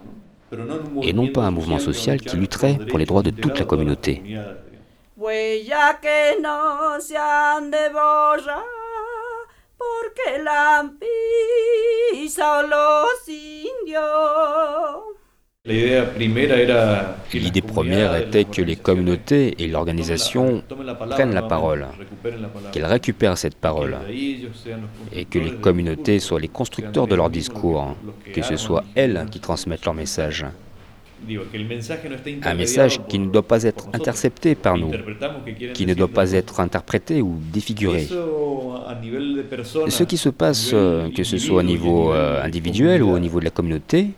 et 1.02 1.14
non 1.14 1.28
pas 1.28 1.46
un 1.46 1.52
mouvement 1.52 1.80
social 1.80 2.22
qui 2.22 2.38
lutterait 2.38 2.80
pour 2.88 3.00
les 3.00 3.06
droits 3.06 3.24
de 3.24 3.32
toute 3.32 3.60
la 3.60 3.66
communauté. 3.66 4.24
Comunidades, 5.22 5.62
digamos. 5.62 5.92
Huella 5.92 6.00
que 6.02 6.42
no 6.42 7.00
se 7.00 7.18
han 7.18 7.72
de 7.72 7.90
borrar, 7.90 8.64
porque 9.78 10.44
la 10.44 10.80
han 10.80 10.98
pisado 11.00 12.64
los 12.64 13.28
indios. 13.28 15.12
La 15.64 15.74
idea 15.74 16.12
primera 16.12 16.56
era 16.56 17.18
que 17.30 17.38
las 17.38 17.46
L'idée 17.46 17.62
première 17.62 18.16
était 18.16 18.46
que 18.46 18.64
les 18.64 18.78
communautés 18.78 19.54
et 19.60 19.68
l'organisation 19.68 20.64
prennent 21.12 21.36
la 21.36 21.44
parole, 21.44 21.86
qu'elles 22.72 22.86
récupèrent 22.86 23.38
cette 23.38 23.58
parole, 23.58 23.96
et 25.14 25.26
que 25.26 25.38
les 25.38 25.52
communautés 25.52 26.20
soient 26.20 26.40
les 26.40 26.48
constructeurs 26.48 27.06
de 27.06 27.14
leur 27.14 27.30
discours, 27.30 27.96
que 28.34 28.42
ce 28.42 28.58
soit 28.58 28.84
elles 28.96 29.28
qui 29.30 29.40
transmettent 29.40 29.86
leur 29.86 29.94
message. 29.94 30.48
Un 32.44 32.54
message 32.56 33.00
qui 33.08 33.20
ne 33.20 33.28
doit 33.30 33.48
pas 33.48 33.64
être 33.64 33.88
intercepté 33.94 34.56
par 34.56 34.78
nous, 34.78 34.92
qui 35.74 35.86
ne 35.86 35.94
doit 35.94 36.08
pas 36.08 36.32
être 36.34 36.60
interprété 36.60 37.22
ou 37.22 37.38
défiguré. 37.54 38.08
Ce 39.90 40.04
qui 40.04 40.18
se 40.18 40.30
passe, 40.30 40.72
euh, 40.74 41.10
que 41.16 41.24
ce 41.24 41.38
soit 41.38 41.60
au 41.60 41.64
niveau 41.64 42.12
euh, 42.12 42.44
individuel 42.44 43.04
ou 43.04 43.12
au 43.12 43.20
niveau 43.20 43.40
de 43.40 43.46
la 43.46 43.52
communauté, 43.52 44.10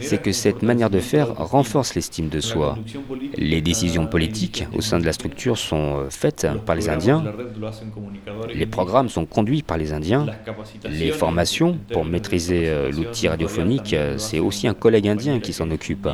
c'est 0.00 0.20
que 0.20 0.32
cette 0.32 0.62
manière 0.62 0.90
de 0.90 0.98
faire 1.00 1.34
renforce 1.36 1.94
l'estime 1.94 2.28
de 2.28 2.40
soi. 2.40 2.76
Les 3.36 3.60
décisions 3.60 4.06
politiques 4.06 4.64
au 4.74 4.80
sein 4.80 4.98
de 4.98 5.04
la 5.04 5.12
structure 5.12 5.58
sont 5.58 6.00
euh, 6.00 6.10
faites 6.10 6.46
par 6.66 6.74
les 6.74 6.88
Indiens, 6.88 7.24
les 8.52 8.66
programmes 8.66 9.08
sont 9.08 9.26
conduits 9.26 9.62
par 9.62 9.78
les 9.78 9.92
Indiens, 9.92 10.26
les 10.84 11.12
formations 11.12 11.78
pour 11.92 12.04
maîtriser 12.04 12.68
euh, 12.68 12.90
l'outil 12.90 13.28
radiophonique, 13.28 13.94
euh, 13.94 14.18
c'est 14.18 14.40
aussi 14.40 14.66
un 14.66 14.74
collègue 14.74 15.08
indien 15.08 15.40
qui 15.40 15.52
s'en 15.52 15.70
occupe. 15.70 16.08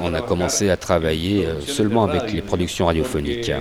On 0.00 0.14
a 0.14 0.22
commencé 0.22 0.70
à 0.70 0.76
travailler 0.76 1.46
euh, 1.46 1.60
seulement 1.60 2.04
avec 2.04 2.32
les 2.32 2.42
productions 2.42 2.86
radiophoniques. 2.86 3.52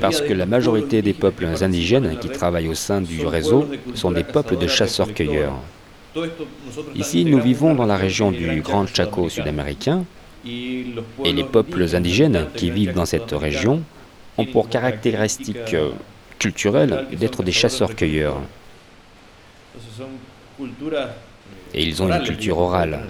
Parce 0.00 0.20
que 0.20 0.32
la 0.32 0.46
majorité 0.46 1.00
des 1.00 1.14
peuples 1.14 1.46
indigènes 1.46 2.18
qui 2.18 2.28
travaillent 2.28 2.68
au 2.68 2.74
sein 2.74 3.00
du 3.00 3.26
réseau 3.26 3.66
sont 3.94 4.10
des 4.10 4.24
peuples 4.24 4.58
de 4.58 4.66
chasseurs-cueilleurs. 4.66 5.54
Ici, 6.94 7.24
nous 7.24 7.40
vivons 7.40 7.74
dans 7.74 7.86
la 7.86 7.96
région 7.96 8.30
du 8.30 8.60
Gran 8.60 8.84
Grand 8.84 8.86
Chaco 8.94 9.28
sud-américain 9.28 10.04
et 10.46 11.32
les 11.32 11.44
peuples 11.44 11.86
indigènes 11.94 12.46
qui 12.54 12.70
vivent 12.70 12.92
dans 12.92 13.06
cette 13.06 13.32
région 13.32 13.82
ont 14.36 14.44
pour 14.46 14.68
caractéristique 14.68 15.74
euh, 15.74 15.90
culturelle 16.38 17.06
d'être 17.18 17.42
des 17.42 17.52
chasseurs-cueilleurs. 17.52 18.40
Eh, 20.60 20.64
Et 21.74 21.84
ils 21.84 22.02
ont 22.02 22.12
une 22.12 22.22
culture 22.22 22.58
orale. 22.58 23.00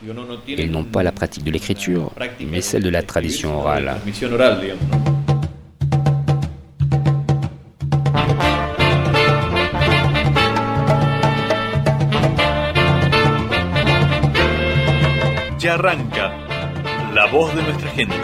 Digo, 0.00 0.14
no- 0.14 0.24
no 0.26 0.34
Ils 0.34 0.40
tienen 0.56 0.70
n'ont 0.72 0.84
pas 0.84 1.02
la 1.02 1.12
pratique 1.12 1.44
de 1.44 1.50
l'écriture, 1.50 2.10
mais 2.50 2.60
celle 2.62 2.82
de 2.82 2.90
la 2.90 3.02
tradition 3.02 3.58
orale. 3.58 3.96
Ya 15.58 15.74
arranca 15.74 16.32
La 17.14 17.26
Voz 17.26 17.54
de 17.54 17.62
Nuestra 17.62 17.90
Gente, 17.90 18.14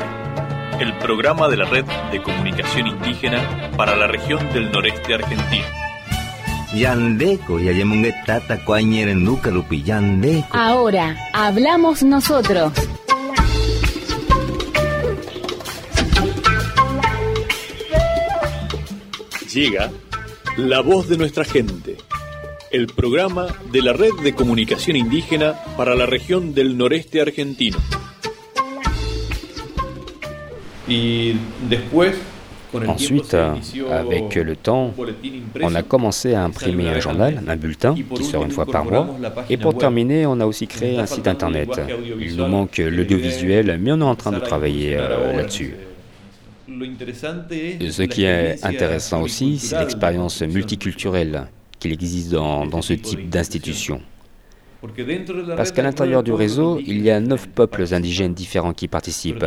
el 0.81 0.93
programa 0.99 1.49
de 1.49 1.57
la 1.59 1.67
Red 1.67 1.85
de 2.11 2.23
Comunicación 2.23 2.87
Indígena 2.87 3.41
para 3.77 3.95
la 3.95 4.07
región 4.07 4.41
del 4.55 4.71
noreste 4.73 5.15
argentino. 5.15 5.65
Yandeko, 6.75 7.61
yayamunge 7.61 8.13
tata 8.27 8.59
kuañere 8.65 9.15
nuka 9.15 9.51
lupi 9.51 9.83
yandeko. 9.83 10.49
Ahora, 10.51 11.17
hablamos 11.33 12.03
nosotros. 12.03 12.73
Llega 19.53 19.91
La 20.59 20.81
Voz 20.81 21.09
de 21.09 21.17
Nuestra 21.17 21.45
Gente, 21.45 21.97
el 22.71 22.89
programa 22.89 23.47
de 23.73 23.81
la 23.81 23.93
Red 23.95 24.15
de 24.23 24.35
Comunicación 24.35 24.97
Indígena 24.97 25.55
para 25.77 25.95
la 25.95 26.05
región 26.05 26.53
del 26.53 26.77
noreste 26.77 27.23
argentino. 27.23 27.79
Y 30.89 31.37
después, 31.71 32.17
Ensuite, 32.87 33.35
inició 33.35 33.91
avec 33.91 34.35
le 34.35 34.57
temps, 34.57 34.93
on 35.63 35.75
a 35.75 35.83
commencé 35.83 36.35
à 36.35 36.45
imprimer 36.45 36.89
un 36.89 37.01
journal, 37.01 37.43
un 37.47 37.57
bulletin, 37.57 37.95
qui 38.15 38.25
sort 38.25 38.45
une 38.45 38.51
fois 38.51 38.67
par 38.67 38.85
mois. 38.85 39.09
Et 39.49 39.57
pour 39.57 39.77
terminer, 39.77 40.27
on 40.27 40.41
a 40.41 40.47
aussi 40.47 40.67
créé 40.67 40.99
un 40.99 41.07
site 41.07 41.29
internet. 41.29 41.81
Il 42.21 42.37
nous 42.37 42.47
manque 42.47 42.73
que 42.73 42.83
l'audiovisuel, 42.83 43.79
mais 43.81 43.93
on 43.93 44.01
est 44.01 44.05
en 44.05 44.15
train 44.15 44.33
de 44.33 44.41
travailler 44.41 44.97
euh, 44.99 45.37
là-dessus. 45.37 45.75
Ce 46.69 48.03
qui 48.03 48.25
est 48.25 48.65
intéressant 48.65 49.23
aussi, 49.23 49.59
c'est 49.59 49.79
l'expérience 49.79 50.43
multiculturelle 50.43 51.47
qu'il 51.79 51.93
existe 51.93 52.33
dans, 52.33 52.67
dans 52.67 52.83
ce 52.83 52.95
type 52.95 53.29
d'institution. 53.29 54.01
Parce 55.57 55.73
qu'à 55.73 55.83
l'intérieur 55.83 56.23
du 56.23 56.33
réseau, 56.33 56.81
il 56.85 57.01
y 57.03 57.11
a 57.11 57.21
neuf 57.21 57.49
peuples 57.49 57.85
indigènes 57.93 58.35
différents 58.35 58.73
qui 58.73 58.89
participent, 58.89 59.47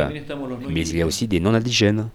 mais 0.68 0.86
il 0.88 0.96
y 0.96 1.02
a 1.02 1.06
aussi 1.06 1.28
des 1.28 1.40
non-indigènes. 1.40 2.08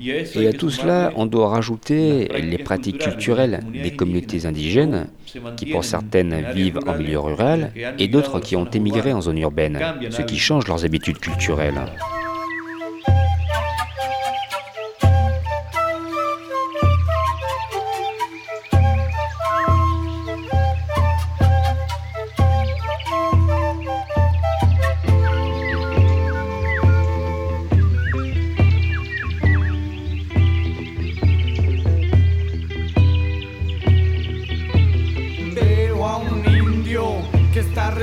Et 0.00 0.46
à 0.48 0.52
tout 0.52 0.70
cela, 0.70 1.12
on 1.16 1.26
doit 1.26 1.48
rajouter 1.48 2.28
les 2.40 2.58
pratiques 2.58 2.98
culturelles 2.98 3.60
de 3.74 3.82
des 3.82 3.96
communautés 3.96 4.46
indigènes, 4.46 5.08
qui 5.56 5.66
pour 5.66 5.84
certaines 5.84 6.52
vivent 6.52 6.80
en 6.86 6.96
milieu 6.96 7.20
rural, 7.20 7.72
et 7.98 8.08
d'autres 8.08 8.40
qui 8.40 8.56
ont 8.56 8.64
émigré 8.64 9.12
en 9.12 9.20
zone 9.20 9.38
urbaine, 9.38 9.78
ce 10.10 10.22
qui 10.22 10.38
change 10.38 10.66
leurs 10.68 10.84
habitudes 10.84 11.18
culturelles. 11.18 11.80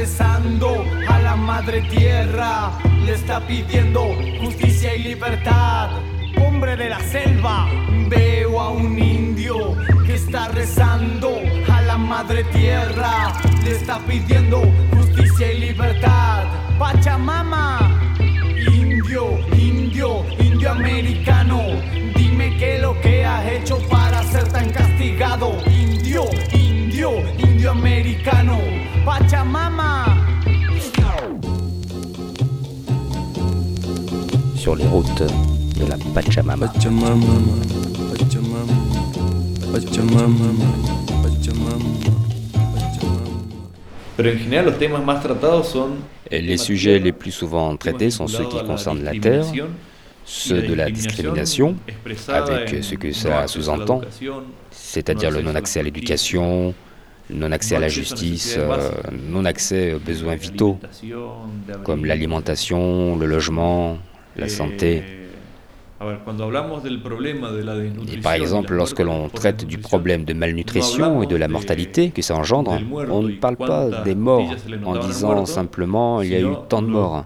rezando 0.08 0.86
a 1.10 1.20
la 1.20 1.36
madre 1.36 1.82
tierra, 1.82 2.72
le 3.06 3.13
está 3.13 3.46
pidiendo 3.46 4.15
justicia 4.39 4.96
y 4.96 5.04
libertad. 5.04 5.89
Hombre 6.38 6.78
de 6.78 6.89
la 6.89 7.00
selva, 7.02 7.67
veo 8.08 8.58
a 8.58 8.70
un 8.70 8.98
indio 8.98 9.76
que 10.06 10.15
está 10.15 10.48
rezando 10.48 11.41
a 11.70 11.82
la 11.82 11.98
madre 11.98 12.46
tierra, 12.46 13.34
le 13.65 13.72
está 13.72 14.00
pidiendo 14.00 14.62
justicia 14.96 15.52
y 15.52 15.60
libertad. 15.60 16.46
Pachamama, 16.80 18.00
indio, 18.72 19.38
indio, 19.58 20.24
indio 20.39 20.72
americano, 20.72 21.60
dime 22.15 22.56
qué 22.58 22.76
es 22.76 22.82
lo 22.82 22.98
que 23.02 23.26
has 23.26 23.46
hecho 23.46 23.78
para 23.89 24.24
ser 24.24 24.48
tan 24.54 24.70
castigado, 24.70 25.52
indio, 25.65 26.24
indio, 26.54 27.12
indio 27.39 27.72
americano. 27.72 28.77
Pachamama. 29.08 30.04
Sur 34.54 34.76
les 34.76 34.86
routes 34.86 35.24
de 35.80 35.86
la 35.86 35.96
Pachamama. 36.13 36.67
Pachamama, 36.67 37.15
Pachamama. 39.72 40.28
Les 46.30 46.58
sujets 46.58 47.00
les 47.00 47.13
plus 47.13 47.32
souvent 47.32 47.78
traités 47.78 48.10
sont 48.10 48.28
ceux 48.28 48.43
qui 48.43 48.62
concernent 48.65 49.06
la 49.06 49.17
terre, 49.17 49.46
ceux 50.26 50.62
de 50.62 50.74
la 50.74 50.91
discrimination, 50.91 51.78
avec 52.28 52.84
ce 52.84 52.96
que 52.96 53.13
ça 53.13 53.48
sous-entend, 53.48 54.02
c'est-à-dire 54.70 55.32
le 55.32 55.41
non-accès 55.43 55.80
à 55.80 55.84
l'éducation, 55.84 56.74
non-accès 57.30 57.76
à 57.76 57.80
la 57.80 57.88
justice, 57.90 58.56
euh, 58.58 58.90
non-accès 59.30 59.94
aux 59.94 60.00
besoins 60.00 60.36
vitaux, 60.36 60.80
comme 61.84 62.06
l'alimentation, 62.06 63.18
le 63.18 63.26
logement, 63.26 63.98
la 64.36 64.50
santé. 64.50 65.04
Et 68.13 68.18
par 68.22 68.34
exemple, 68.34 68.76
lorsque 68.76 69.00
l'on 69.00 69.30
traite 69.30 69.66
du 69.66 69.80
problème 69.80 70.26
de 70.26 70.34
malnutrition 70.34 71.24
et 71.24 71.26
de 71.26 71.36
la 71.36 71.48
mortalité 71.48 72.12
que 72.12 72.22
ça 72.22 72.36
engendre, 72.36 72.80
on 73.10 73.24
ne 73.24 73.32
parle 73.32 73.58
pas 73.58 74.04
des 74.04 74.13
morts 74.13 74.54
en 74.86 74.96
disant 74.98 75.46
simplement 75.48 76.22
il 76.22 76.30
y 76.32 76.36
a 76.36 76.42
eu 76.42 76.54
tant 76.70 76.84
de 76.84 76.88
morts, 76.88 77.26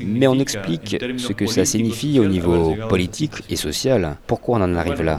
mais 0.00 0.28
on 0.28 0.38
explique 0.38 0.98
ce 1.16 1.32
que 1.32 1.46
ça 1.46 1.64
signifie 1.64 2.20
au 2.20 2.26
niveau 2.26 2.76
politique 2.88 3.42
et 3.50 3.56
social, 3.56 4.16
pourquoi 4.26 4.58
on 4.58 4.62
en 4.62 4.76
arrive 4.76 5.02
là? 5.02 5.18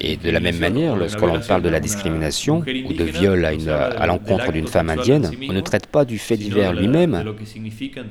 Et 0.00 0.16
de 0.16 0.30
la 0.30 0.40
même 0.40 0.58
manière, 0.58 0.96
lorsque 0.96 1.20
l'on 1.20 1.40
parle 1.48 1.62
de 1.62 1.68
la 1.68 1.80
discrimination 1.80 2.62
ou 2.86 2.92
de 2.92 3.04
viol 3.04 3.44
à, 3.44 3.52
une- 3.52 3.68
à 3.68 4.06
l'encontre 4.06 4.52
d'une 4.52 4.66
femme 4.66 4.90
indienne, 4.90 5.30
on 5.48 5.52
ne 5.52 5.60
traite 5.60 5.86
pas 5.86 6.04
du 6.04 6.18
fait 6.18 6.36
divers 6.36 6.72
lui-même, 6.72 7.22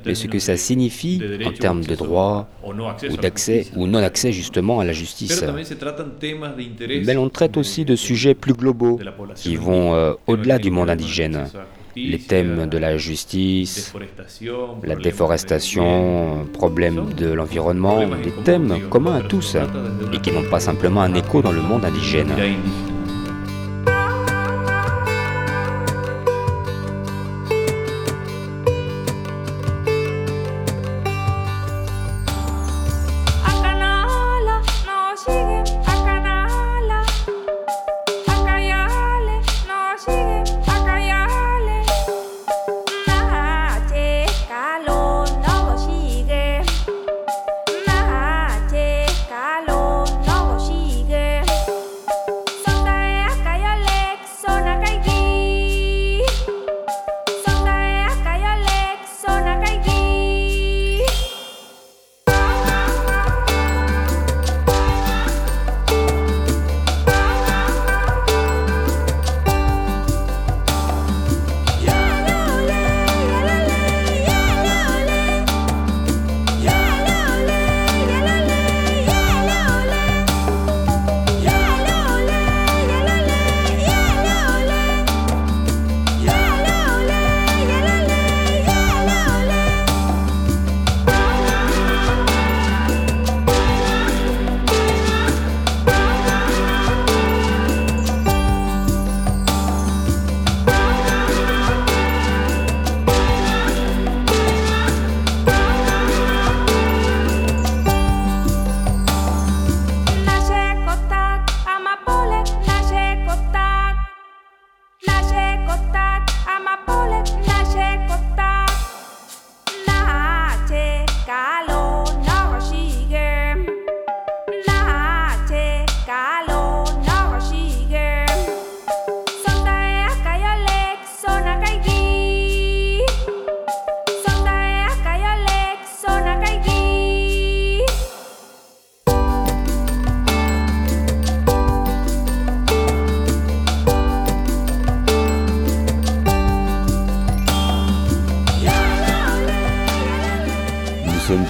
mais 0.06 0.14
ce 0.14 0.26
que 0.26 0.38
ça 0.38 0.56
signifie 0.56 1.20
en 1.46 1.52
termes 1.52 1.82
de 1.84 1.94
droit 1.94 2.48
ou 3.10 3.16
d'accès 3.16 3.66
ou 3.76 3.86
non-accès 3.86 4.32
justement 4.32 4.80
à 4.80 4.84
la 4.84 4.92
justice. 4.92 5.42
Mais 7.06 7.16
on 7.16 7.28
traite 7.28 7.56
aussi 7.56 7.84
de 7.84 7.96
sujets 7.96 8.34
plus 8.34 8.52
globaux 8.54 8.98
qui 9.36 9.56
vont 9.56 9.94
euh, 9.94 10.12
au-delà 10.26 10.58
du 10.58 10.70
monde 10.70 10.90
indigène. 10.90 11.46
Les 11.94 12.18
thèmes 12.18 12.66
de 12.66 12.78
la 12.78 12.96
justice, 12.96 13.92
la 14.82 14.94
déforestation, 14.96 16.46
problème 16.52 17.12
de 17.14 17.32
l'environnement, 17.32 18.00
des 18.22 18.32
thèmes 18.44 18.88
communs 18.88 19.16
à 19.16 19.22
tous 19.22 19.56
et 20.12 20.18
qui 20.20 20.32
n'ont 20.32 20.48
pas 20.50 20.60
simplement 20.60 21.02
un 21.02 21.14
écho 21.14 21.42
dans 21.42 21.52
le 21.52 21.60
monde 21.60 21.84
indigène. 21.84 22.32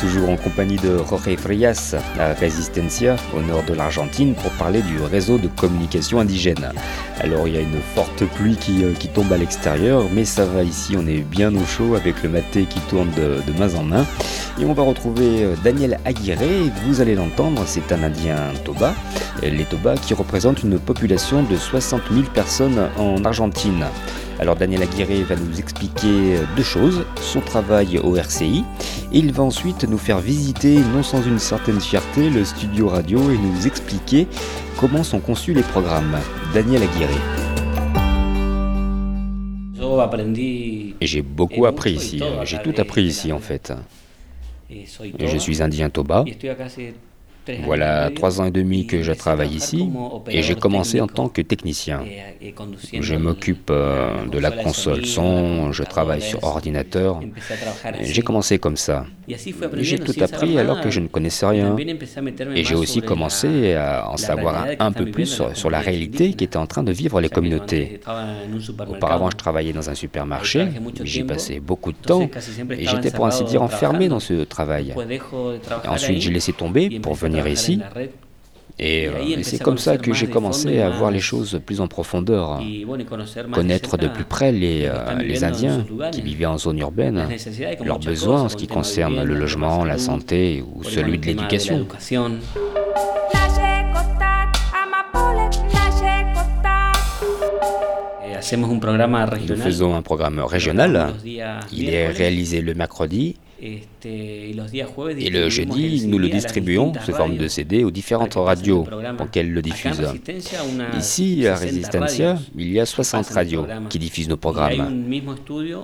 Toujours 0.02 0.30
en 0.30 0.36
compagnie 0.36 0.78
de 0.78 0.98
Jorge 1.08 1.36
Frias 1.36 1.94
à 2.18 2.32
Resistencia, 2.32 3.14
au 3.36 3.40
nord 3.40 3.62
de 3.62 3.72
l'Argentine, 3.72 4.34
pour 4.34 4.50
parler 4.52 4.82
du 4.82 5.00
réseau 5.00 5.38
de 5.38 5.46
communication 5.46 6.18
indigène. 6.18 6.72
Alors 7.20 7.46
il 7.46 7.54
y 7.54 7.56
a 7.56 7.60
une 7.60 7.80
forte 7.94 8.24
pluie 8.34 8.56
qui, 8.56 8.82
euh, 8.82 8.94
qui 8.94 9.06
tombe 9.06 9.32
à 9.32 9.36
l'extérieur, 9.36 10.06
mais 10.12 10.24
ça 10.24 10.44
va 10.44 10.64
ici, 10.64 10.96
on 10.98 11.06
est 11.06 11.20
bien 11.20 11.54
au 11.54 11.64
chaud 11.64 11.94
avec 11.94 12.20
le 12.24 12.30
maté 12.30 12.64
qui 12.64 12.80
tourne 12.80 13.10
de, 13.16 13.40
de 13.46 13.56
main 13.56 13.72
en 13.76 13.84
main. 13.84 14.04
Et 14.60 14.64
on 14.64 14.72
va 14.72 14.82
retrouver 14.82 15.44
euh, 15.44 15.54
Daniel 15.62 16.00
Aguirre, 16.04 16.72
vous 16.88 17.00
allez 17.00 17.14
l'entendre, 17.14 17.62
c'est 17.64 17.92
un 17.92 18.02
Indien 18.02 18.36
Toba. 18.64 18.94
Les 19.40 19.64
Toba 19.64 19.94
qui 19.94 20.14
représentent 20.14 20.64
une 20.64 20.80
population 20.80 21.44
de 21.44 21.56
60 21.56 22.02
000 22.12 22.24
personnes 22.34 22.88
en 22.98 23.24
Argentine. 23.24 23.84
Alors 24.38 24.56
Daniel 24.56 24.82
Aguirre 24.82 25.24
va 25.26 25.36
nous 25.36 25.58
expliquer 25.58 26.36
euh, 26.36 26.44
deux 26.56 26.62
choses, 26.62 27.04
son 27.20 27.40
travail 27.40 27.98
au 27.98 28.16
RCI, 28.16 28.64
et 29.12 29.18
il 29.18 29.32
va 29.32 29.42
ensuite 29.42 29.84
nous 29.84 29.98
faire 29.98 30.18
visiter, 30.18 30.76
non 30.94 31.02
sans 31.02 31.22
une 31.22 31.38
certaine 31.38 31.80
fierté, 31.80 32.30
le 32.30 32.44
studio 32.44 32.88
radio 32.88 33.30
et 33.30 33.38
nous 33.38 33.66
expliquer 33.66 34.26
comment 34.78 35.02
sont 35.02 35.20
conçus 35.20 35.54
les 35.54 35.62
programmes. 35.62 36.18
Daniel 36.54 36.82
Aguirre. 36.82 37.08
J'ai 41.00 41.22
beaucoup 41.22 41.66
appris 41.66 41.92
ici, 41.92 42.20
j'ai 42.44 42.62
tout 42.62 42.74
appris 42.78 43.02
ici 43.04 43.32
en 43.32 43.38
fait. 43.38 43.72
je 44.70 45.38
suis 45.38 45.62
indien 45.62 45.90
Toba. 45.90 46.24
Voilà 47.64 48.10
trois 48.14 48.40
ans 48.40 48.44
et 48.44 48.50
demi 48.50 48.86
que 48.86 49.02
je 49.02 49.12
travaille 49.12 49.54
ici 49.54 49.88
et 50.28 50.42
j'ai 50.42 50.54
commencé 50.54 51.00
en 51.00 51.06
tant 51.06 51.28
que 51.28 51.42
technicien. 51.42 52.04
Je 53.00 53.14
m'occupe 53.14 53.70
euh, 53.70 54.26
de 54.26 54.38
la 54.38 54.50
console 54.50 55.04
son, 55.06 55.72
je 55.72 55.82
travaille 55.82 56.22
sur 56.22 56.42
ordinateur. 56.44 57.20
J'ai 58.00 58.22
commencé 58.22 58.58
comme 58.58 58.76
ça. 58.76 59.06
Et 59.28 59.36
J'ai 59.84 59.98
tout 59.98 60.14
appris 60.20 60.58
alors 60.58 60.80
que 60.80 60.90
je 60.90 61.00
ne 61.00 61.06
connaissais 61.06 61.46
rien. 61.46 61.76
Et 62.54 62.64
j'ai 62.64 62.74
aussi 62.74 63.00
commencé 63.00 63.74
à 63.74 64.08
en 64.10 64.16
savoir 64.16 64.66
un, 64.78 64.92
peu 64.92 65.06
plus 65.06 65.42
sur, 65.54 65.70
la 65.70 65.80
réalité 65.80 66.34
qui 66.34 66.44
était 66.44 66.56
en 66.56 66.66
train 66.66 66.82
de 66.82 66.92
vivre 66.92 67.20
les 67.20 67.28
communautés. 67.28 68.00
Auparavant, 68.88 69.30
je 69.30 69.36
travaillais 69.36 69.72
dans 69.72 69.90
un 69.90 69.94
supermarché, 69.94 70.68
j'y 71.04 71.24
passais 71.24 71.60
beaucoup 71.60 71.92
de 71.92 71.98
temps 71.98 72.28
et 72.70 72.86
j'étais 72.86 73.10
pour 73.10 73.26
ainsi 73.26 73.44
dire 73.44 73.62
enfermé 73.62 74.08
dans 74.08 74.20
ce 74.20 74.44
travail. 74.44 74.94
Et 75.84 75.88
ensuite, 75.88 76.20
j'ai 76.20 76.30
laissé 76.30 76.52
tomber 76.52 77.00
pour 77.00 77.14
venir 77.14 77.46
ici 77.46 77.80
Et 78.78 79.06
euh, 79.08 79.12
et 79.38 79.42
c'est 79.42 79.62
comme 79.62 79.78
ça 79.78 79.96
que 79.98 80.12
j'ai 80.12 80.26
commencé 80.26 80.80
à 80.80 80.90
voir 80.90 81.10
les 81.10 81.20
choses 81.20 81.60
plus 81.64 81.80
en 81.80 81.88
profondeur, 81.88 82.60
connaître 83.52 83.96
de 83.96 84.08
plus 84.08 84.24
près 84.24 84.52
les, 84.52 84.86
euh, 84.86 85.14
les 85.22 85.44
Indiens 85.44 85.84
qui 86.10 86.22
vivaient 86.22 86.46
en 86.46 86.58
zone 86.58 86.78
urbaine, 86.78 87.28
leurs 87.84 87.98
besoins 87.98 88.42
en 88.42 88.48
ce 88.48 88.56
qui 88.56 88.66
concerne 88.66 89.22
le 89.22 89.34
logement, 89.34 89.84
la 89.84 89.98
santé 89.98 90.64
ou 90.74 90.82
celui 90.84 91.18
de 91.18 91.26
l'éducation. 91.26 91.86
Eh, 98.52 98.56
Nous 98.56 99.56
faisons 99.56 99.94
un 99.94 100.02
programme 100.02 100.40
régional. 100.40 101.14
Il 101.72 101.88
est 101.88 102.08
réalisé 102.08 102.60
le 102.60 102.74
mercredi 102.74 103.36
et 103.62 105.30
le 105.30 105.48
jeudi, 105.48 106.06
nous 106.08 106.18
le 106.18 106.28
distribuons 106.28 106.92
sous 107.04 107.12
forme 107.12 107.36
de 107.36 107.46
CD 107.46 107.84
aux 107.84 107.90
différentes 107.92 108.34
radios 108.34 108.84
pour 109.16 109.30
qu'elles 109.30 109.52
le 109.52 109.62
diffusent. 109.62 110.02
Ici, 110.98 111.46
à 111.46 111.56
60 111.56 111.68
Resistencia, 111.68 112.38
il 112.58 112.72
y 112.72 112.80
a 112.80 112.86
60 112.86 113.24
pasan 113.24 113.30
el 113.30 113.34
radios 113.34 113.66
qui 113.88 113.98
diffusent 113.98 114.28
nos 114.28 114.36
programmes. 114.36 115.04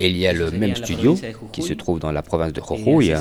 Et 0.01 0.09
il 0.09 0.17
y 0.17 0.27
a 0.27 0.33
le 0.33 0.51
même 0.51 0.75
studio 0.75 1.15
qui 1.53 1.61
se 1.61 1.67
Jujuy, 1.67 1.77
trouve 1.77 1.99
dans 1.99 2.11
la 2.11 2.21
province 2.21 2.51
de 2.51 2.59
y 2.61 3.05
Jujuy. 3.05 3.13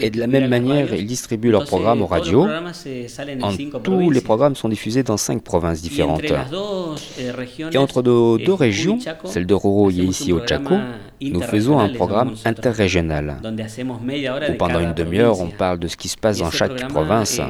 Et 0.00 0.10
de 0.10 0.20
la 0.20 0.26
même 0.28 0.48
manière, 0.48 0.94
ils 0.94 1.06
distribuent 1.06 1.50
leurs 1.50 1.64
programmes 1.64 2.02
aux 2.02 2.06
radios. 2.06 2.46
en 2.46 3.80
tous, 3.82 4.10
les 4.10 4.20
programmes 4.20 4.54
sont 4.54 4.68
diffusés 4.68 5.02
dans 5.02 5.16
cinq 5.16 5.42
provinces 5.42 5.82
différentes. 5.82 6.22
eh, 7.18 7.72
Et 7.72 7.78
entre 7.78 8.02
nos 8.02 8.38
eh, 8.38 8.44
deux 8.44 8.54
Jujuy 8.54 8.54
régions, 8.54 8.98
celle 9.24 9.46
de 9.46 9.54
Roro 9.54 9.90
et 9.90 9.94
ici 9.94 10.32
au 10.32 10.40
Chaco, 10.46 10.76
nous 11.20 11.40
faisons 11.42 11.78
un 11.80 11.88
programme 11.88 12.34
interrégional 12.44 13.36
pendant 14.58 14.80
une 14.80 14.94
demi-heure, 14.94 15.40
on 15.40 15.48
parle 15.50 15.78
de 15.78 15.88
ce 15.88 15.96
qui 15.96 16.08
se 16.08 16.16
passe 16.16 16.38
dans 16.38 16.50
chaque 16.50 16.88
province. 16.88 17.38
eh, 17.38 17.42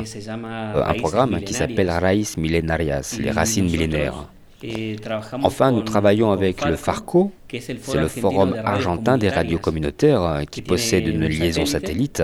Euh, 0.76 0.84
Un 0.84 0.94
programme 0.94 1.40
qui 1.40 1.54
s'appelle. 1.54 1.90
Raíz 1.90 2.36
Milenarias, 2.36 3.16
Y 3.18 3.22
les 3.22 3.30
racines 3.30 3.64
millénaires. 3.66 4.28
eh, 4.62 4.96
Enfin, 5.42 5.70
nous 5.72 5.82
travaillons 5.82 6.30
avec 6.32 6.64
le 6.64 6.76
FARCO, 6.76 7.32
c'est 7.50 7.98
le 7.98 8.08
Forum 8.08 8.54
argentin 8.64 9.18
des 9.18 9.28
radios 9.28 9.58
communautaires 9.58 10.22
euh, 10.22 10.42
qui 10.50 10.62
possède 10.62 11.06
une 11.06 11.22
un 11.22 11.28
liaison 11.28 11.66
satellite. 11.66 12.22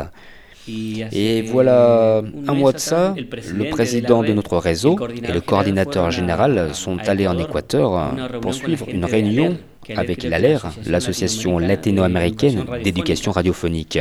Et 1.13 1.43
voilà, 1.43 2.23
un 2.49 2.55
mois 2.55 2.73
de 2.73 2.79
ça, 2.79 3.15
le 3.55 3.71
président 3.71 4.23
de 4.23 4.33
notre 4.33 4.57
réseau 4.57 4.97
et 5.23 5.33
le 5.33 5.41
coordinateur 5.41 6.11
général 6.11 6.75
sont 6.75 6.99
allés 7.07 7.27
en 7.27 7.39
Équateur 7.39 8.15
pour 8.41 8.55
suivre 8.55 8.87
une 8.89 9.05
réunion 9.05 9.57
avec 9.97 10.23
l'ALER, 10.23 10.59
l'association 10.87 11.11
Association 11.11 11.59
latino-américaine 11.59 12.65
d'éducation 12.85 13.33
radiophonique, 13.33 13.99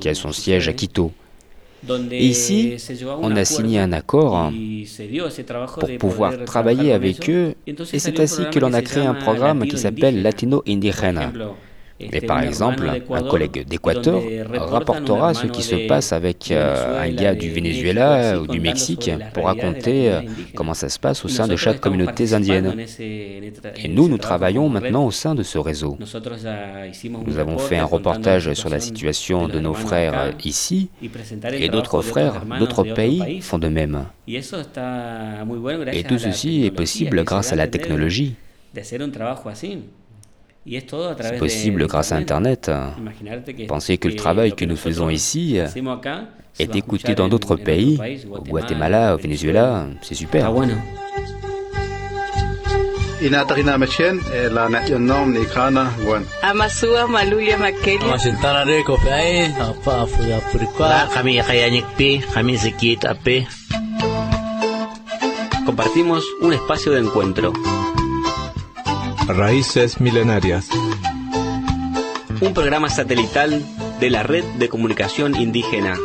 qui 0.00 0.08
a 0.08 0.14
son 0.14 0.32
siège 0.32 0.68
à 0.68 0.72
Quito. 0.72 1.12
Et 2.10 2.26
ici, 2.26 2.76
on 3.22 3.36
a 3.36 3.44
signé 3.44 3.78
un 3.78 3.92
accord 3.92 4.52
pour 5.78 5.88
pouvoir 5.98 6.44
travailler 6.44 6.92
avec 6.92 7.30
eux. 7.30 7.54
Et 7.92 7.98
c'est 7.98 8.18
ainsi 8.18 8.42
que 8.50 8.58
l'on 8.58 8.72
a 8.72 8.82
créé 8.82 9.04
un 9.04 9.14
programme 9.14 9.66
qui 9.66 9.78
s'appelle. 9.78 10.22
Latino 10.22 10.62
Por 10.62 11.56
Este, 12.00 12.26
par 12.26 12.42
exemple, 12.42 12.88
un 13.10 13.22
collègue 13.22 13.66
d'Équateur 13.66 14.22
rapportera 14.70 15.34
ce 15.34 15.46
qui 15.46 15.62
se 15.62 15.88
passe 15.88 16.12
avec 16.12 16.50
euh, 16.50 17.02
un 17.02 17.10
gars 17.10 17.34
du 17.34 17.50
Venezuela 17.50 18.40
ou 18.40 18.46
du 18.46 18.60
Mexique 18.60 19.10
pour 19.34 19.46
raconter 19.46 20.12
euh, 20.12 20.20
comment 20.54 20.74
ça 20.74 20.88
se 20.88 20.98
passe 20.98 21.24
au 21.24 21.28
sein 21.28 21.48
de 21.48 21.56
chaque 21.56 21.80
communauté 21.80 22.34
indienne. 22.34 22.74
Et 23.00 23.88
nous, 23.88 24.08
nous 24.08 24.18
travaillons 24.18 24.68
maintenant 24.68 25.04
au 25.06 25.10
sein 25.10 25.34
de 25.34 25.42
ce 25.42 25.58
réseau. 25.58 25.98
Nous 27.26 27.38
avons 27.38 27.58
fait 27.58 27.78
un 27.78 27.84
reportage 27.84 28.52
sur 28.54 28.68
la 28.68 28.78
situation 28.78 29.48
de 29.48 29.58
nos 29.58 29.74
frères 29.74 30.18
euh, 30.18 30.30
ici 30.44 30.90
et 31.52 31.68
d'autres 31.68 32.02
frères 32.02 32.44
d'autres 32.58 32.84
pays 32.84 33.40
font 33.40 33.58
de 33.58 33.68
même. 33.68 34.04
Et 34.28 36.04
tout 36.04 36.18
ceci 36.18 36.64
est 36.64 36.70
possible 36.70 37.24
grâce 37.24 37.52
à 37.52 37.56
la 37.56 37.66
technologie. 37.66 38.34
C'est 40.68 41.38
possible 41.38 41.86
grâce 41.86 42.12
à 42.12 42.16
Internet. 42.16 42.70
Pensez 43.66 43.98
que 43.98 44.08
le 44.08 44.16
travail 44.16 44.52
que 44.54 44.64
nous 44.64 44.76
faisons 44.76 45.08
ici 45.08 45.58
est 46.58 46.76
écouté 46.76 47.14
dans 47.14 47.28
d'autres 47.28 47.56
pays, 47.56 47.98
au 48.30 48.42
Guatemala, 48.42 49.14
au 49.14 49.18
Venezuela, 49.18 49.86
c'est 50.02 50.14
super. 50.14 50.40
Está 50.40 50.50
bueno. 50.50 50.74
Inatakina 53.20 53.76
machen 53.78 54.20
la 54.52 54.68
nación 54.68 55.06
nom 55.06 55.32
ni 55.32 55.44
kana 55.46 55.90
wan. 56.06 56.24
Amasua 56.40 57.08
Malulia 57.08 57.58
Makeli. 57.58 58.06
Masintana 58.06 58.62
reko 58.62 58.96
pe 59.02 59.10
ai 59.10 59.50
apa 59.58 60.06
apa 60.06 60.38
apa 60.38 61.08
kami 61.14 61.42
kaya 61.42 61.66
nyekpi 61.68 62.22
kami 62.32 62.54
sikit 62.56 63.10
ape. 63.10 63.46
Compartimos 65.66 66.22
un 66.42 66.52
espacio 66.52 66.92
de 66.92 67.00
encuentro. 67.00 67.52
Raíces 69.28 70.00
milenarias. 70.00 70.70
Un 72.40 72.54
programa 72.54 72.88
satelital 72.88 73.62
de 74.00 74.08
la 74.08 74.22
Red 74.22 74.44
de 74.58 74.68
Comunicación 74.68 75.34
Indígena. 75.34 75.96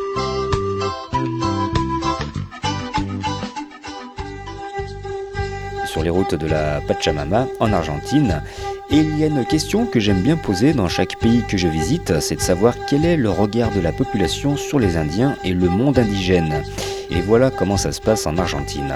sur 5.86 6.02
les 6.02 6.10
routes 6.10 6.34
de 6.34 6.48
la 6.48 6.82
Pachamama 6.82 7.48
en 7.60 7.72
Argentine. 7.72 8.42
Et 8.90 8.98
il 8.98 9.18
y 9.20 9.24
a 9.24 9.28
une 9.28 9.46
question 9.46 9.86
que 9.86 10.00
j'aime 10.00 10.22
bien 10.22 10.38
poser 10.38 10.74
dans 10.74 10.90
chaque 10.90 11.20
pays 11.20 11.44
que 11.48 11.56
je 11.56 11.68
visite, 11.68 12.20
c'est 12.20 12.36
de 12.36 12.42
savoir 12.42 12.74
quel 12.90 13.06
est 13.06 13.16
le 13.16 13.30
regard 13.30 13.72
de 13.72 13.80
la 13.80 13.92
population 13.92 14.58
sur 14.58 14.80
les 14.80 14.98
Indiens 14.98 15.38
et 15.44 15.54
le 15.54 15.70
monde 15.70 16.00
indigène. 16.00 16.64
Et 17.12 17.22
voilà 17.22 17.52
comment 17.52 17.78
ça 17.78 17.92
se 17.92 18.02
passe 18.02 18.26
en 18.26 18.38
Argentine. 18.38 18.96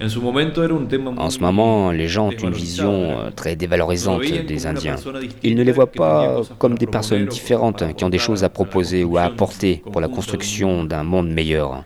En 0.00 1.30
ce 1.30 1.40
moment, 1.40 1.90
les 1.90 2.06
gens 2.06 2.28
ont 2.28 2.30
une 2.30 2.52
vision 2.52 3.18
euh, 3.18 3.30
très 3.34 3.56
dévalorisante 3.56 4.22
des 4.22 4.66
Indiens. 4.66 4.94
Ils 5.42 5.56
ne 5.56 5.62
les 5.64 5.72
voient 5.72 5.90
pas 5.90 6.42
comme 6.58 6.78
des 6.78 6.86
personnes 6.86 7.26
différentes 7.26 7.82
qui 7.96 8.04
ont 8.04 8.08
des 8.08 8.18
choses 8.18 8.44
à 8.44 8.48
proposer 8.48 9.02
ou 9.02 9.16
à 9.16 9.22
apporter 9.22 9.82
pour 9.90 10.00
la 10.00 10.06
construction 10.08 10.84
d'un 10.84 11.02
monde 11.02 11.30
meilleur. 11.30 11.84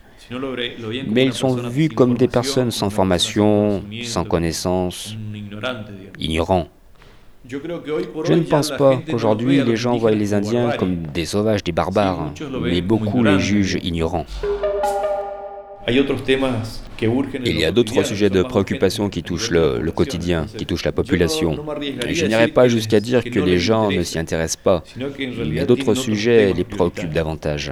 Mais 1.07 1.25
ils 1.25 1.33
sont 1.33 1.55
vus 1.55 1.89
comme 1.89 2.15
des 2.15 2.27
personnes 2.27 2.69
sans 2.71 2.91
formation, 2.91 3.83
sans 4.03 4.25
connaissance, 4.25 5.15
ignorants. 6.19 6.67
Je 7.49 8.33
ne 8.33 8.43
pense 8.43 8.69
pas 8.77 8.97
qu'aujourd'hui 9.09 9.63
les 9.63 9.75
gens 9.75 9.97
voient 9.97 10.11
les 10.11 10.33
Indiens 10.33 10.71
comme 10.77 11.07
des 11.07 11.25
sauvages, 11.25 11.63
des 11.63 11.71
barbares, 11.71 12.31
mais 12.61 12.81
beaucoup 12.81 13.23
les 13.23 13.39
jugent 13.39 13.79
ignorants. 13.83 14.25
Il 15.87 17.59
y 17.59 17.65
a 17.65 17.71
d'autres 17.71 18.03
sujets 18.03 18.29
de 18.29 18.43
préoccupation 18.43 19.09
qui 19.09 19.23
touchent 19.23 19.51
le, 19.51 19.91
quotidien, 19.91 20.45
qui 20.57 20.65
touchent 20.65 20.85
la 20.85 20.91
population. 20.91 21.57
Je 22.07 22.25
n'irai 22.25 22.47
pas 22.47 22.67
jusqu'à 22.67 22.99
dire 22.99 23.23
que 23.23 23.39
les 23.39 23.59
gens 23.59 23.91
ne 23.91 24.03
s'y 24.03 24.19
intéressent 24.19 24.61
pas. 24.63 24.83
Il 25.19 25.53
y 25.53 25.59
a 25.59 25.65
d'autres 25.65 25.93
sujets 25.93 26.51
temas 26.51 26.57
les 26.57 26.63
préoccupent 26.63 27.13
davantage, 27.13 27.71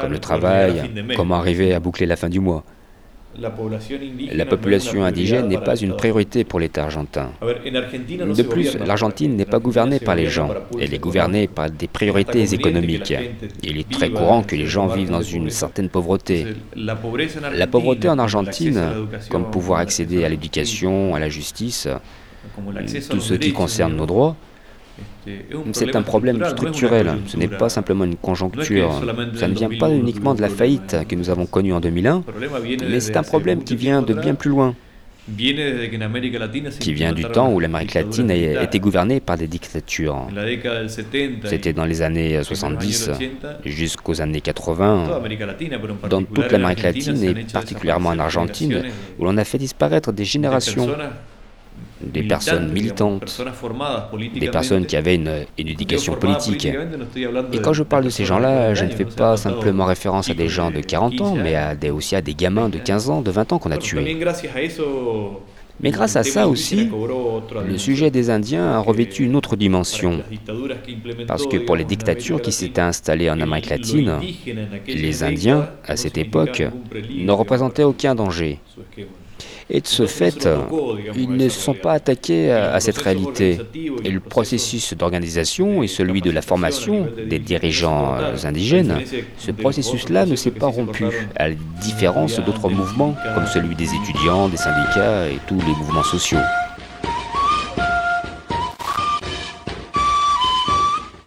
comme 0.00 0.12
le 0.12 0.18
travail, 0.18 0.90
comment 1.16 1.36
arriver 1.36 1.74
à 1.74 1.80
boucler 1.80 2.06
la 2.06 2.16
fin 2.16 2.28
du 2.28 2.40
mois. 2.40 2.64
La 3.36 4.46
population 4.46 5.04
indigène 5.04 5.48
n'est 5.48 5.58
pas 5.58 5.76
une 5.76 5.94
priorité 5.96 6.44
pour 6.44 6.58
l'État 6.58 6.84
argentin. 6.84 7.30
De 7.42 8.42
plus, 8.42 8.76
l'Argentine 8.78 9.36
n'est 9.36 9.44
pas 9.44 9.58
gouvernée 9.58 10.00
par 10.00 10.16
les 10.16 10.26
gens, 10.26 10.50
elle 10.80 10.92
est 10.92 10.98
gouvernée 10.98 11.46
par 11.46 11.70
des 11.70 11.86
priorités 11.86 12.54
économiques. 12.54 13.14
Il 13.62 13.78
est 13.78 13.88
très 13.88 14.10
courant 14.10 14.42
que 14.42 14.56
les 14.56 14.66
gens 14.66 14.88
vivent 14.88 15.10
dans 15.10 15.22
une 15.22 15.50
certaine 15.50 15.88
pauvreté. 15.88 16.46
La 16.74 17.66
pauvreté 17.66 18.08
en 18.08 18.18
Argentine, 18.18 18.82
comme 19.30 19.50
pouvoir 19.50 19.80
accéder 19.80 20.24
à 20.24 20.28
l'éducation, 20.28 21.14
à 21.14 21.20
la 21.20 21.28
justice, 21.28 21.86
tout 23.10 23.20
ce 23.20 23.34
qui 23.34 23.52
concerne 23.52 23.94
nos 23.94 24.06
droits, 24.06 24.36
c'est 25.72 25.94
un 25.96 26.02
problème 26.02 26.44
structurel, 26.44 27.18
ce 27.26 27.36
n'est 27.36 27.48
pas 27.48 27.68
simplement 27.68 28.04
une 28.04 28.16
conjoncture, 28.16 29.02
ça 29.34 29.48
ne 29.48 29.54
vient 29.54 29.68
pas 29.68 29.88
2001 29.88 30.00
uniquement 30.00 30.34
de 30.34 30.40
la 30.40 30.48
faillite 30.48 30.96
que 31.08 31.14
nous 31.14 31.30
avons 31.30 31.46
connue 31.46 31.72
en 31.72 31.80
2001, 31.80 32.16
El 32.16 32.22
problema 32.22 32.60
viene 32.60 32.88
mais 32.88 33.00
c'est 33.00 33.16
un 33.16 33.22
problème 33.22 33.62
qui 33.64 33.76
vient 33.76 34.02
de 34.02 34.14
bien 34.14 34.34
plus 34.34 34.50
loin, 34.50 34.74
qui 36.80 36.94
vient 36.94 37.12
du 37.12 37.24
temps 37.24 37.52
où 37.52 37.60
l'Amérique 37.60 37.94
latine 37.94 38.30
été 38.30 38.80
gouvernée 38.80 39.20
par 39.20 39.36
des 39.36 39.46
dictatures. 39.46 40.14
En 40.14 40.30
la 40.34 40.44
década 40.46 40.80
del 40.80 40.90
70 40.90 41.40
C'était 41.44 41.72
dans 41.72 41.84
les 41.84 42.00
années 42.02 42.36
en 42.36 42.38
los 42.38 42.44
70 42.44 43.08
años 43.08 43.18
80, 43.42 43.56
jusqu'aux 43.66 44.20
années 44.20 44.38
en 44.38 44.52
toda 44.52 44.52
80, 44.52 45.16
América 45.16 45.46
Latina, 45.46 45.78
pero 45.78 45.94
en 46.02 46.08
dans 46.08 46.22
toute 46.22 46.50
l'Amérique 46.50 46.82
latine 46.82 47.22
et 47.22 47.34
particulièrement 47.52 48.10
en 48.10 48.18
Argentine, 48.18 48.84
où 49.18 49.24
l'on 49.24 49.36
a 49.36 49.44
fait 49.44 49.58
disparaître 49.58 50.12
des 50.12 50.22
de 50.22 50.28
générations, 50.28 50.88
des 52.00 52.22
personnes 52.22 52.72
militantes, 52.72 53.42
des 54.34 54.50
personnes 54.50 54.86
qui 54.86 54.96
avaient 54.96 55.16
une, 55.16 55.44
éducation 55.58 56.14
politique. 56.14 56.66
Et 56.66 57.58
quand 57.58 57.72
je 57.72 57.82
parle 57.82 58.04
de 58.04 58.10
ces 58.10 58.24
gens-là, 58.24 58.74
je 58.74 58.84
ne 58.84 58.90
40 58.90 58.98
fais 58.98 59.04
pas 59.04 59.36
simplement 59.36 59.84
référence 59.84 60.30
à 60.30 60.34
des 60.34 60.48
gens 60.48 60.70
de 60.70 60.78
de 60.78 60.80
40 60.80 61.20
ans, 61.20 61.34
15 61.34 61.44
mais 61.44 61.54
à 61.54 61.74
des, 61.74 61.90
aussi 61.90 62.16
à 62.16 62.22
des 62.22 62.34
gamins 62.34 62.68
de 62.68 62.78
15 62.78 63.10
ans, 63.10 63.20
de 63.20 63.30
20 63.30 63.52
ans 63.52 63.58
qu'on 63.58 63.70
a 63.70 63.78
tués. 63.78 64.16
Mais 65.80 65.90
grâce 65.90 66.16
à 66.16 66.24
ça 66.24 66.48
aussi, 66.48 66.90
le 67.66 67.78
sujet 67.78 68.10
des 68.10 68.30
Indiens 68.30 68.66
a 68.72 68.78
revêtu 68.80 69.24
une 69.24 69.36
autre 69.36 69.54
dimension. 69.54 70.22
Parce 71.26 71.46
que 71.46 71.56
pour 71.56 71.76
les 71.76 71.84
dictatures 71.84 72.42
qui 72.42 72.50
s'étaient 72.50 72.80
installées 72.80 73.30
en 73.30 73.40
Amérique 73.40 73.70
latine, 73.70 74.14
les 74.86 75.22
Indiens, 75.22 75.68
à 75.84 75.96
cette 75.96 76.18
époque, 76.18 76.62
ne 77.16 77.32
représentaient 77.32 77.84
aucun 77.84 78.14
danger. 78.14 78.58
Et 79.70 79.80
de 79.80 79.86
ce 79.86 80.06
fait, 80.06 80.48
ils 81.14 81.30
ne 81.30 81.48
se 81.48 81.60
sont 81.60 81.74
pas 81.74 81.92
attaqués 81.92 82.50
à, 82.50 82.80
cette 82.80 82.98
réalité. 82.98 83.58
Et 84.04 84.10
le 84.10 84.20
processus 84.20 84.94
d'organisation 84.94 85.82
et 85.82 85.88
celui 85.88 86.22
de 86.22 86.30
la 86.30 86.42
formation 86.42 87.06
des 87.28 87.38
dirigeants 87.38 88.14
euh, 88.16 88.34
indigènes, 88.44 88.98
ce 89.38 89.50
processus-là 89.50 90.24
ne 90.24 90.36
s'est 90.36 90.50
pas 90.50 90.66
rompu, 90.66 91.04
à 91.36 91.48
la 91.48 91.54
différence 91.82 92.40
d'autres 92.40 92.70
mouvements, 92.70 93.14
comme 93.34 93.46
celui 93.46 93.74
des 93.74 93.90
étudiants, 93.94 94.48
des 94.48 94.56
syndicats 94.56 95.28
et 95.28 95.38
tous 95.46 95.58
les 95.60 95.74
mouvements 95.74 96.02
sociaux. 96.02 96.38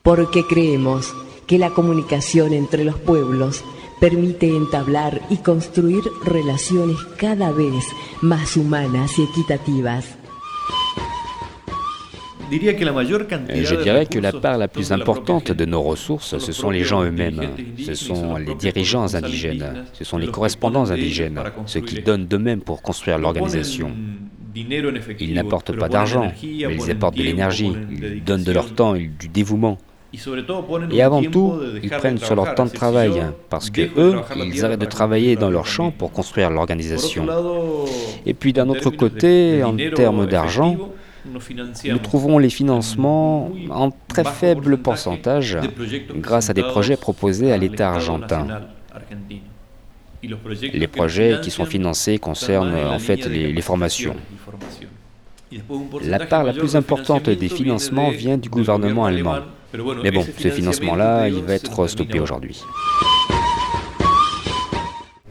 Porque 0.04 0.44
creemos 0.48 1.14
que 1.48 1.58
la 1.58 1.70
comunicación 1.70 2.54
entre 2.54 2.84
los 2.84 2.98
pueblos 2.98 3.64
permite 4.02 4.52
entablar 4.52 5.22
y 5.30 5.38
construir 5.38 6.02
relaciones 6.26 6.98
cada 7.18 7.52
vez 7.52 7.86
más 8.24 8.58
humanas 8.58 9.20
y 9.20 9.22
equitativas. 9.22 10.18
Cantidad 12.50 13.64
Je 13.64 13.76
dirais 13.76 14.08
que 14.08 14.20
la 14.20 14.34
part 14.34 14.58
la 14.58 14.68
plus 14.68 14.92
importante 14.92 15.52
de 15.54 15.66
nos 15.66 15.82
ressources, 15.82 16.38
ce 16.38 16.52
sont 16.52 16.72
les 16.72 16.84
gens 16.84 17.04
eux-mêmes, 17.04 17.42
ce 17.78 17.94
sont 17.94 18.36
les 18.36 18.56
dirigeants 18.56 19.14
indigènes, 19.16 19.86
ce 19.94 20.04
sont 20.04 20.18
les 20.18 20.28
correspondants 20.28 20.90
indigènes, 20.90 21.40
ceux 21.66 21.80
qui 21.80 22.02
donnent 22.02 22.26
d'eux-mêmes 22.26 22.62
pour 22.62 22.82
construire 22.82 23.20
l'organisation. 23.20 23.92
Ils 24.54 25.34
n'apportent 25.34 25.78
pas 25.78 25.88
d'argent, 25.88 26.34
mais 26.44 26.76
ils 26.76 26.92
apportent 26.92 27.16
de 27.16 27.24
l'énergie, 27.24 27.72
ils 27.90 28.24
donnent 28.24 28.44
de 28.44 28.52
leur 28.52 28.74
temps 28.74 28.96
et 28.96 29.08
du 29.08 29.30
dévouement. 29.30 29.78
Et 30.92 31.02
avant 31.02 31.24
tout, 31.24 31.54
ils 31.82 31.90
prennent 31.90 32.18
sur 32.18 32.36
leur 32.36 32.54
temps 32.56 32.66
de 32.66 32.72
travail, 32.72 33.10
yo 33.10 33.24
parce 33.50 33.70
que 33.70 33.82
eux, 33.98 34.16
ils 34.36 34.66
arrêtent 34.66 34.82
de 34.82 34.86
travailler 34.86 35.36
dans 35.38 35.50
leur 35.50 35.66
champ 35.66 35.92
pour 35.92 36.12
construire 36.12 36.50
l'organisation. 36.50 37.26
Et 38.26 38.34
puis 38.34 38.52
d'un 38.52 38.68
autre 38.68 38.90
côté, 38.90 39.64
en 39.64 39.76
termes 39.96 40.26
d'argent, 40.28 40.78
nous 41.26 42.00
trouvons 42.00 42.40
les 42.40 42.50
financements 42.50 43.52
en 43.70 43.92
très 44.08 44.26
faible 44.26 44.78
pourcentage 44.78 45.58
grâce 46.16 46.50
à 46.50 46.54
des 46.54 46.64
projets 46.64 46.98
proposés 46.98 47.54
à 47.54 47.58
l'État 47.58 47.92
argentin. 47.92 48.48
Les 50.74 50.88
projets 50.88 51.40
qui 51.42 51.52
sont 51.52 51.66
financés 51.66 52.18
concernent 52.20 52.76
en 52.76 53.00
fait 53.00 53.26
les, 53.28 53.54
les 53.54 53.62
formations. 53.62 54.16
La 56.04 56.20
part 56.20 56.44
la 56.44 56.54
plus 56.54 56.76
importante 56.76 57.30
des 57.30 57.50
financements 57.50 58.10
vient 58.10 58.38
du 58.38 58.50
gouvernement 58.50 59.06
allemand. 59.06 59.40
Mais 60.04 60.12
bon, 60.12 60.26
ce 60.38 60.50
financement-là, 60.50 61.28
il 61.30 61.44
va 61.44 61.54
être 61.56 61.88
stoppé 61.88 62.20
aujourd'hui. 62.20 62.62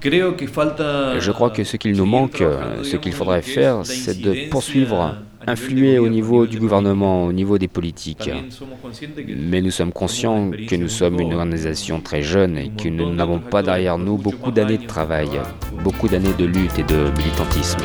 Je 0.02 1.30
crois 1.30 1.50
que 1.50 1.62
ce 1.64 1.76
qu'il 1.76 1.92
nous 1.92 2.06
manque, 2.06 2.32
trabajando, 2.32 2.84
ce 2.84 2.96
qu'il 2.96 3.12
faudrait 3.12 3.42
faire, 3.42 3.84
c'est 3.84 4.18
de 4.18 4.48
poursuivre, 4.48 5.16
influer 5.46 5.98
au 5.98 6.08
niveau 6.08 6.46
du 6.46 6.58
gouvernement, 6.58 7.24
au 7.26 7.32
niveau 7.32 7.58
des 7.58 7.68
politiques. 7.68 8.30
Mais 9.28 9.60
nous 9.60 9.70
sommes 9.70 9.92
conscients 9.92 10.50
que 10.50 10.76
nous 10.76 10.88
sommes 10.88 11.20
une 11.20 11.34
organisation 11.34 12.00
très 12.00 12.22
jeune 12.22 12.56
et 12.56 12.70
que 12.70 12.88
nous 12.88 13.12
n'avons 13.14 13.40
pas 13.40 13.62
derrière 13.62 13.98
nous 13.98 14.16
beaucoup 14.16 14.50
d'années 14.50 14.78
de 14.78 14.86
travail, 14.86 15.28
beaucoup 15.84 16.08
d'années 16.08 16.34
de 16.38 16.46
lutte 16.46 16.78
et 16.78 16.84
de 16.84 17.10
militantisme. 17.18 17.84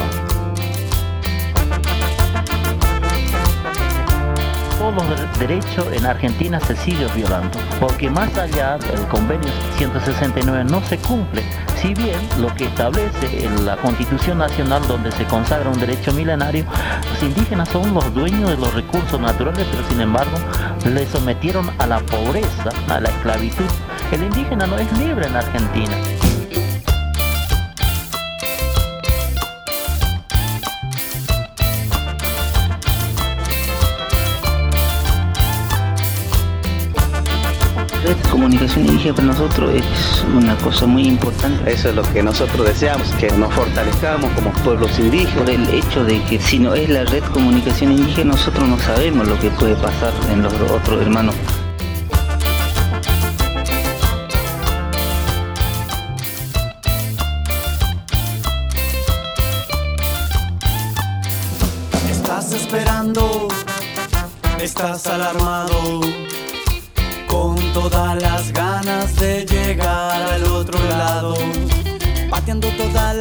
Todos 4.91 5.19
los 5.19 5.39
derechos 5.39 5.87
en 5.93 6.05
Argentina 6.05 6.59
se 6.59 6.75
sigue 6.75 7.07
violando, 7.15 7.57
porque 7.79 8.07
más 8.07 8.37
allá 8.37 8.77
del 8.77 9.07
convenio 9.07 9.51
169 9.77 10.63
no 10.65 10.79
se 10.81 10.99
cumple, 10.99 11.41
si 11.81 11.95
bien 11.95 12.19
lo 12.39 12.53
que 12.53 12.65
establece 12.65 13.45
en 13.45 13.65
la 13.65 13.77
Constitución 13.77 14.37
Nacional 14.37 14.87
donde 14.87 15.11
se 15.11 15.25
consagra 15.25 15.71
un 15.71 15.79
derecho 15.79 16.13
milenario, 16.13 16.65
los 17.11 17.23
indígenas 17.23 17.69
son 17.69 17.95
los 17.95 18.13
dueños 18.13 18.51
de 18.51 18.57
los 18.57 18.71
recursos 18.75 19.19
naturales, 19.19 19.65
pero 19.71 19.87
sin 19.89 20.01
embargo 20.01 20.37
le 20.85 21.07
sometieron 21.07 21.67
a 21.79 21.87
la 21.87 21.99
pobreza, 22.01 22.69
a 22.87 22.99
la 22.99 23.09
esclavitud. 23.09 23.65
El 24.11 24.21
indígena 24.21 24.67
no 24.67 24.77
es 24.77 24.99
libre 24.99 25.25
en 25.25 25.35
Argentina. 25.35 25.95
Red 38.05 38.15
de 38.15 38.29
comunicación 38.29 38.85
indígena 38.85 39.15
para 39.15 39.27
nosotros 39.29 39.73
es 39.73 40.23
una 40.35 40.55
cosa 40.57 40.85
muy 40.85 41.07
importante. 41.07 41.71
Eso 41.71 41.89
es 41.89 41.95
lo 41.95 42.03
que 42.13 42.21
nosotros 42.21 42.65
deseamos, 42.65 43.07
que 43.13 43.31
nos 43.31 43.53
fortalezcamos 43.53 44.31
como 44.33 44.51
pueblos 44.63 44.97
indígenas. 44.99 45.35
Por 45.35 45.49
el 45.49 45.67
hecho 45.69 46.03
de 46.03 46.21
que 46.23 46.39
si 46.39 46.59
no 46.59 46.73
es 46.73 46.89
la 46.89 47.03
red 47.05 47.23
de 47.23 47.29
comunicación 47.29 47.91
indígena, 47.93 48.33
nosotros 48.33 48.67
no 48.67 48.77
sabemos 48.79 49.27
lo 49.27 49.39
que 49.39 49.49
puede 49.51 49.75
pasar 49.75 50.13
en 50.31 50.43
los 50.43 50.53
otros 50.53 51.01
hermanos. 51.01 51.35
Estás 62.11 62.53
esperando, 62.53 63.47
estás 64.59 65.07
alarmado, 65.07 66.01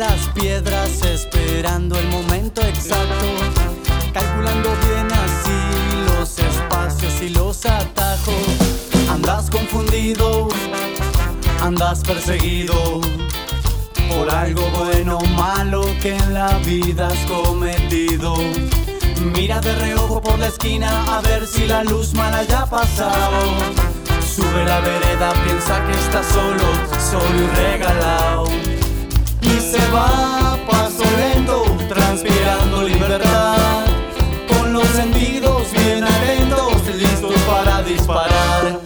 las 0.07 0.29
piedras, 0.35 1.03
esperando 1.03 1.99
el 1.99 2.07
momento 2.09 2.61
exacto, 2.61 3.27
calculando 4.13 4.69
bien 4.87 5.09
así 5.25 5.59
los 6.09 6.39
espacios 6.39 7.23
y 7.23 7.31
los 7.31 7.65
atajos. 7.65 8.45
Andas 9.09 9.49
confundido, 9.49 10.49
andas 11.63 12.01
perseguido 12.01 13.01
por 14.11 14.29
algo 14.29 14.63
bueno 14.79 15.19
o 15.19 15.27
malo 15.29 15.83
que 16.03 16.15
en 16.15 16.35
la 16.35 16.59
vida 16.59 17.09
has 17.09 17.23
cometido. 17.27 18.35
Mira 19.35 19.61
de 19.61 19.75
reojo 19.77 20.21
por 20.21 20.39
la 20.39 20.49
esquina 20.49 20.91
a 21.17 21.23
ver 21.23 21.47
si 21.47 21.67
la 21.67 21.83
luz 21.83 22.13
mala 22.13 22.43
ya 22.43 22.63
ha 22.63 22.67
pasado. 22.67 23.41
Sube 24.35 24.65
la 24.65 24.81
vereda, 24.81 25.33
piensa 25.45 25.83
que 25.87 25.93
está 25.93 26.23
solo, 26.23 26.67
solo 27.11 27.39
y 27.43 27.47
regalado. 27.57 28.74
Y 29.45 29.61
se 29.61 29.79
va 29.93 30.55
a 30.55 30.57
paso 30.67 31.05
lento, 31.19 31.65
transpirando 31.89 32.83
libertad. 32.83 33.85
Con 34.49 34.73
los 34.73 34.87
sentidos 34.89 35.71
bien 35.73 36.03
atentos, 36.03 36.83
listos 36.97 37.39
para 37.47 37.83
disparar. 37.83 38.81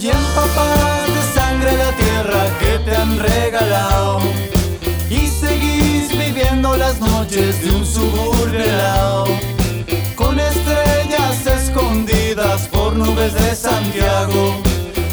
Y 0.00 0.08
empapadas 0.08 1.06
de 1.06 1.22
sangre 1.34 1.76
la 1.76 1.92
tierra 1.92 2.58
que 2.58 2.78
te 2.78 2.96
han 2.96 3.18
regalado. 3.18 4.20
Y 5.10 5.26
seguís 5.26 6.10
viviendo 6.10 6.74
las 6.78 6.98
noches 7.00 7.62
de 7.62 7.70
un 7.70 7.84
suburbio 7.84 8.60
helado. 8.60 9.26
Con 10.16 10.40
estrellas 10.40 11.46
escondidas 11.46 12.68
por 12.68 12.96
nubes 12.96 13.34
de 13.34 13.54
Santiago. 13.54 14.56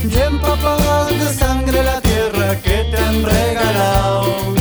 Y 0.10 0.18
empapadas 0.18 1.10
de 1.10 1.34
sangre 1.34 1.84
la 1.84 2.00
tierra 2.00 2.56
que 2.62 2.86
te 2.92 2.98
han 2.98 3.24
regalado. 3.24 4.57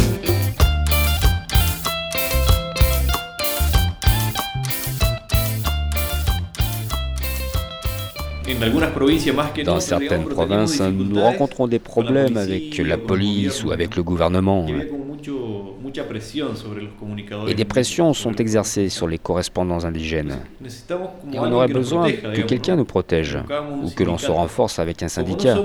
Dans 9.65 9.81
certaines 9.81 10.25
provinces, 10.25 10.81
nous 10.81 11.21
rencontrons 11.21 11.67
des 11.67 11.79
problèmes 11.79 12.37
avec 12.37 12.79
la 12.79 12.99
police 12.99 13.65
ou 13.65 13.73
avec 13.73 13.97
le 13.97 14.03
gouvernement. 14.03 14.67
Et 17.49 17.55
des 17.55 17.65
pressions 17.65 18.13
sont 18.13 18.35
exercées 18.35 18.89
sur 18.89 19.07
les 19.09 19.19
correspondants 19.19 19.85
indigènes. 19.85 20.39
Et 21.33 21.39
on 21.39 21.53
aurait 21.53 21.69
besoin 21.69 22.11
que 22.11 22.43
quelqu'un 22.43 22.73
¿no? 22.73 22.79
nous 22.79 22.85
protège 22.85 23.39
ou 23.83 23.91
que 23.91 24.05
l'on 24.05 24.19
se 24.19 24.31
renforce 24.31 24.79
avec 24.79 25.03
un 25.03 25.09
syndicat. 25.09 25.59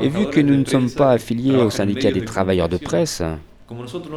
Et 0.00 0.08
vu 0.08 0.26
que 0.30 0.40
nous 0.40 0.56
ne 0.56 0.64
sommes 0.64 0.90
pas 0.90 1.12
affiliés 1.12 1.56
au 1.56 1.70
syndicat 1.70 2.10
des 2.10 2.20
de 2.20 2.24
travailleurs 2.24 2.68
de 2.68 2.78
presse, 2.78 3.22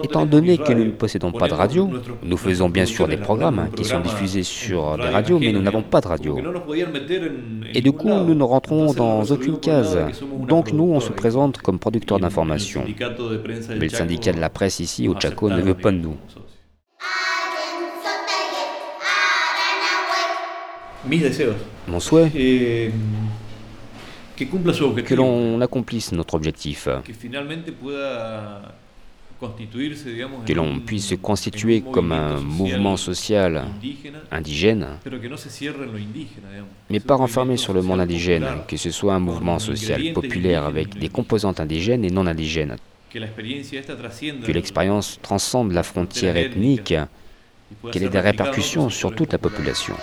Étant 0.04 0.26
donné 0.26 0.58
que 0.58 0.74
nous 0.74 0.86
ne 0.86 0.92
possédons 0.92 1.32
pas 1.32 1.48
de 1.48 1.54
radio, 1.54 1.90
nous 2.24 2.38
faisons 2.38 2.70
bien 2.70 2.86
sûr 2.86 3.08
des 3.08 3.18
programmes 3.18 3.70
qui 3.76 3.86
sont 3.86 4.00
diffusés 4.00 4.44
sur 4.44 4.98
des 4.98 5.10
radios, 5.10 5.40
mais 5.40 5.52
nous 5.52 5.62
n'avons 5.62 5.84
pas 5.84 6.02
de 6.02 6.08
radio. 6.08 6.38
Et 7.74 7.82
du 7.82 7.92
coup, 7.92 8.10
nous 8.10 8.34
ne 8.34 8.44
rentrons 8.44 8.94
dans 8.94 9.24
aucune 9.24 9.60
case. 9.60 9.98
Donc 10.48 10.74
nous, 10.74 10.86
on 10.86 11.00
se 11.00 11.12
présente 11.12 11.60
comme 11.60 11.78
producteurs 11.80 12.20
d'informations. 12.20 12.84
Mais 13.70 13.88
le 13.88 13.90
syndicat 13.90 14.34
de 14.34 14.40
la 14.40 14.50
presse 14.50 14.80
ici, 14.80 15.08
au 15.08 15.20
Chaco, 15.20 15.50
ne 15.50 15.62
veut 15.62 15.76
pas 15.76 15.92
de 15.92 15.98
nous. 15.98 16.18
Mon 21.88 22.00
souhait 22.00 22.32
que 24.36 25.16
l'on 25.16 25.62
accomplisse 25.62 26.12
notre 26.12 26.34
objectif, 26.36 26.88
que 30.46 30.54
l'on 30.54 30.80
puisse 30.80 31.08
se 31.08 31.16
constituer 31.16 31.82
comme 31.82 32.12
un 32.12 32.40
mouvement 32.40 32.98
social 32.98 33.66
indigène, 34.32 34.88
mais 36.90 37.00
pas 37.00 37.16
renfermé 37.16 37.58
sur 37.58 37.74
le 37.74 37.82
monde 37.82 38.00
indigène, 38.00 38.46
que 38.68 38.78
ce 38.78 38.92
soit 38.92 39.14
un 39.14 39.20
mouvement 39.20 39.60
social 39.60 40.14
populaire 40.14 40.64
avec 40.64 40.98
des 40.98 41.10
composantes 41.10 41.60
indigènes 41.60 42.06
et 42.06 42.10
non 42.10 42.28
indigènes, 42.28 42.78
que 43.12 44.52
l'expérience 44.52 45.20
transcende 45.22 45.72
la 45.72 45.84
frontière 45.84 46.38
ethnique, 46.38 46.96
qu'elle 47.92 48.04
ait 48.04 48.10
des 48.10 48.20
répercussions 48.20 48.90
sur 48.90 49.14
toute 49.14 49.32
la 49.32 49.38
population. 49.40 49.96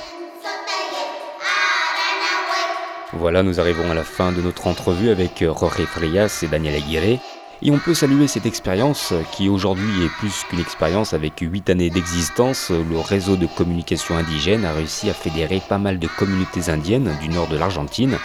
Voilà, 3.12 3.42
nous 3.42 3.58
arrivons 3.58 3.90
à 3.90 3.94
la 3.94 4.04
fin 4.04 4.30
de 4.30 4.40
notre 4.40 4.68
entrevue 4.68 5.10
avec 5.10 5.42
Jorge 5.42 5.84
Frias 5.84 6.40
et 6.44 6.46
Daniel 6.46 6.76
Aguirre. 6.76 7.18
Et 7.62 7.70
on 7.70 7.78
peut 7.78 7.92
saluer 7.92 8.26
cette 8.26 8.46
expérience 8.46 9.12
qui 9.32 9.50
aujourd'hui 9.50 10.04
est 10.04 10.08
plus 10.18 10.44
qu'une 10.48 10.60
expérience 10.60 11.12
avec 11.12 11.34
8 11.40 11.68
années 11.68 11.90
d'existence. 11.90 12.70
Le 12.70 12.98
réseau 12.98 13.36
de 13.36 13.46
communication 13.46 14.16
indigène 14.16 14.64
a 14.64 14.72
réussi 14.72 15.10
à 15.10 15.14
fédérer 15.14 15.60
pas 15.68 15.76
mal 15.76 15.98
de 15.98 16.08
communautés 16.18 16.70
indiennes 16.70 17.14
du 17.20 17.28
nord 17.28 17.48
de 17.48 17.58
l'Argentine 17.58 18.16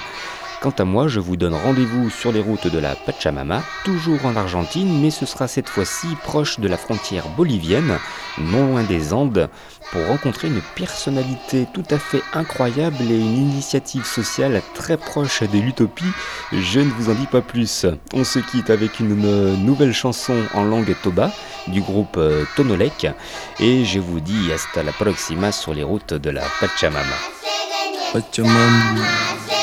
Quant 0.60 0.74
à 0.80 0.86
moi, 0.86 1.08
je 1.08 1.20
vous 1.20 1.38
donne 1.38 1.54
rendez-vous 1.54 2.10
sur 2.10 2.32
les 2.32 2.40
routes 2.40 2.66
de 2.66 2.80
la 2.80 2.96
Pachamama, 2.96 3.62
toujours 3.86 4.26
en 4.26 4.36
Argentine, 4.36 5.02
mais 5.02 5.12
ce 5.12 5.28
sera 5.28 5.48
cette 5.48 5.70
fois-ci 5.70 6.08
proche 6.24 6.60
de 6.60 6.68
la 6.68 6.78
frontière 6.78 7.28
bolivienne, 7.38 8.00
non 8.40 8.66
loin 8.72 8.82
des 8.82 9.14
Andes, 9.14 9.50
pour 9.92 10.08
rencontrer 10.08 10.48
une 10.48 10.62
personnalité 10.76 11.68
tout 11.76 11.84
à 11.92 12.00
fait 12.00 12.24
incroyable 12.34 13.04
et 13.04 13.20
une 13.20 13.38
initiative 13.38 14.04
sociale 14.04 14.64
très 14.74 14.98
proche 14.98 15.44
de 15.44 15.60
l'utopie. 15.60 16.12
Je 16.52 16.80
ne 16.80 16.90
vous 16.90 17.12
en 17.12 17.14
dis 17.14 17.28
pas 17.28 17.42
plus. 17.42 17.86
On 18.14 18.24
se 18.24 18.40
quitte 18.40 18.72
avec 18.72 19.00
une 19.00 19.16
nouvelle 19.64 19.94
chanson 19.94 20.36
en 20.56 20.64
langue 20.64 20.96
toba 21.04 21.32
du 21.68 21.82
groupe 21.82 22.20
Tonolek 22.56 23.08
et 23.60 23.86
je 23.86 24.00
vous 24.00 24.20
dis 24.20 24.52
hasta 24.52 24.82
la 24.82 24.92
próxima 24.92 25.52
sur 25.52 25.76
les 25.76 25.84
routes 25.84 26.16
de 26.16 26.32
la 26.32 26.44
Pachamama. 26.60 27.16
Pachamama. 28.12 29.57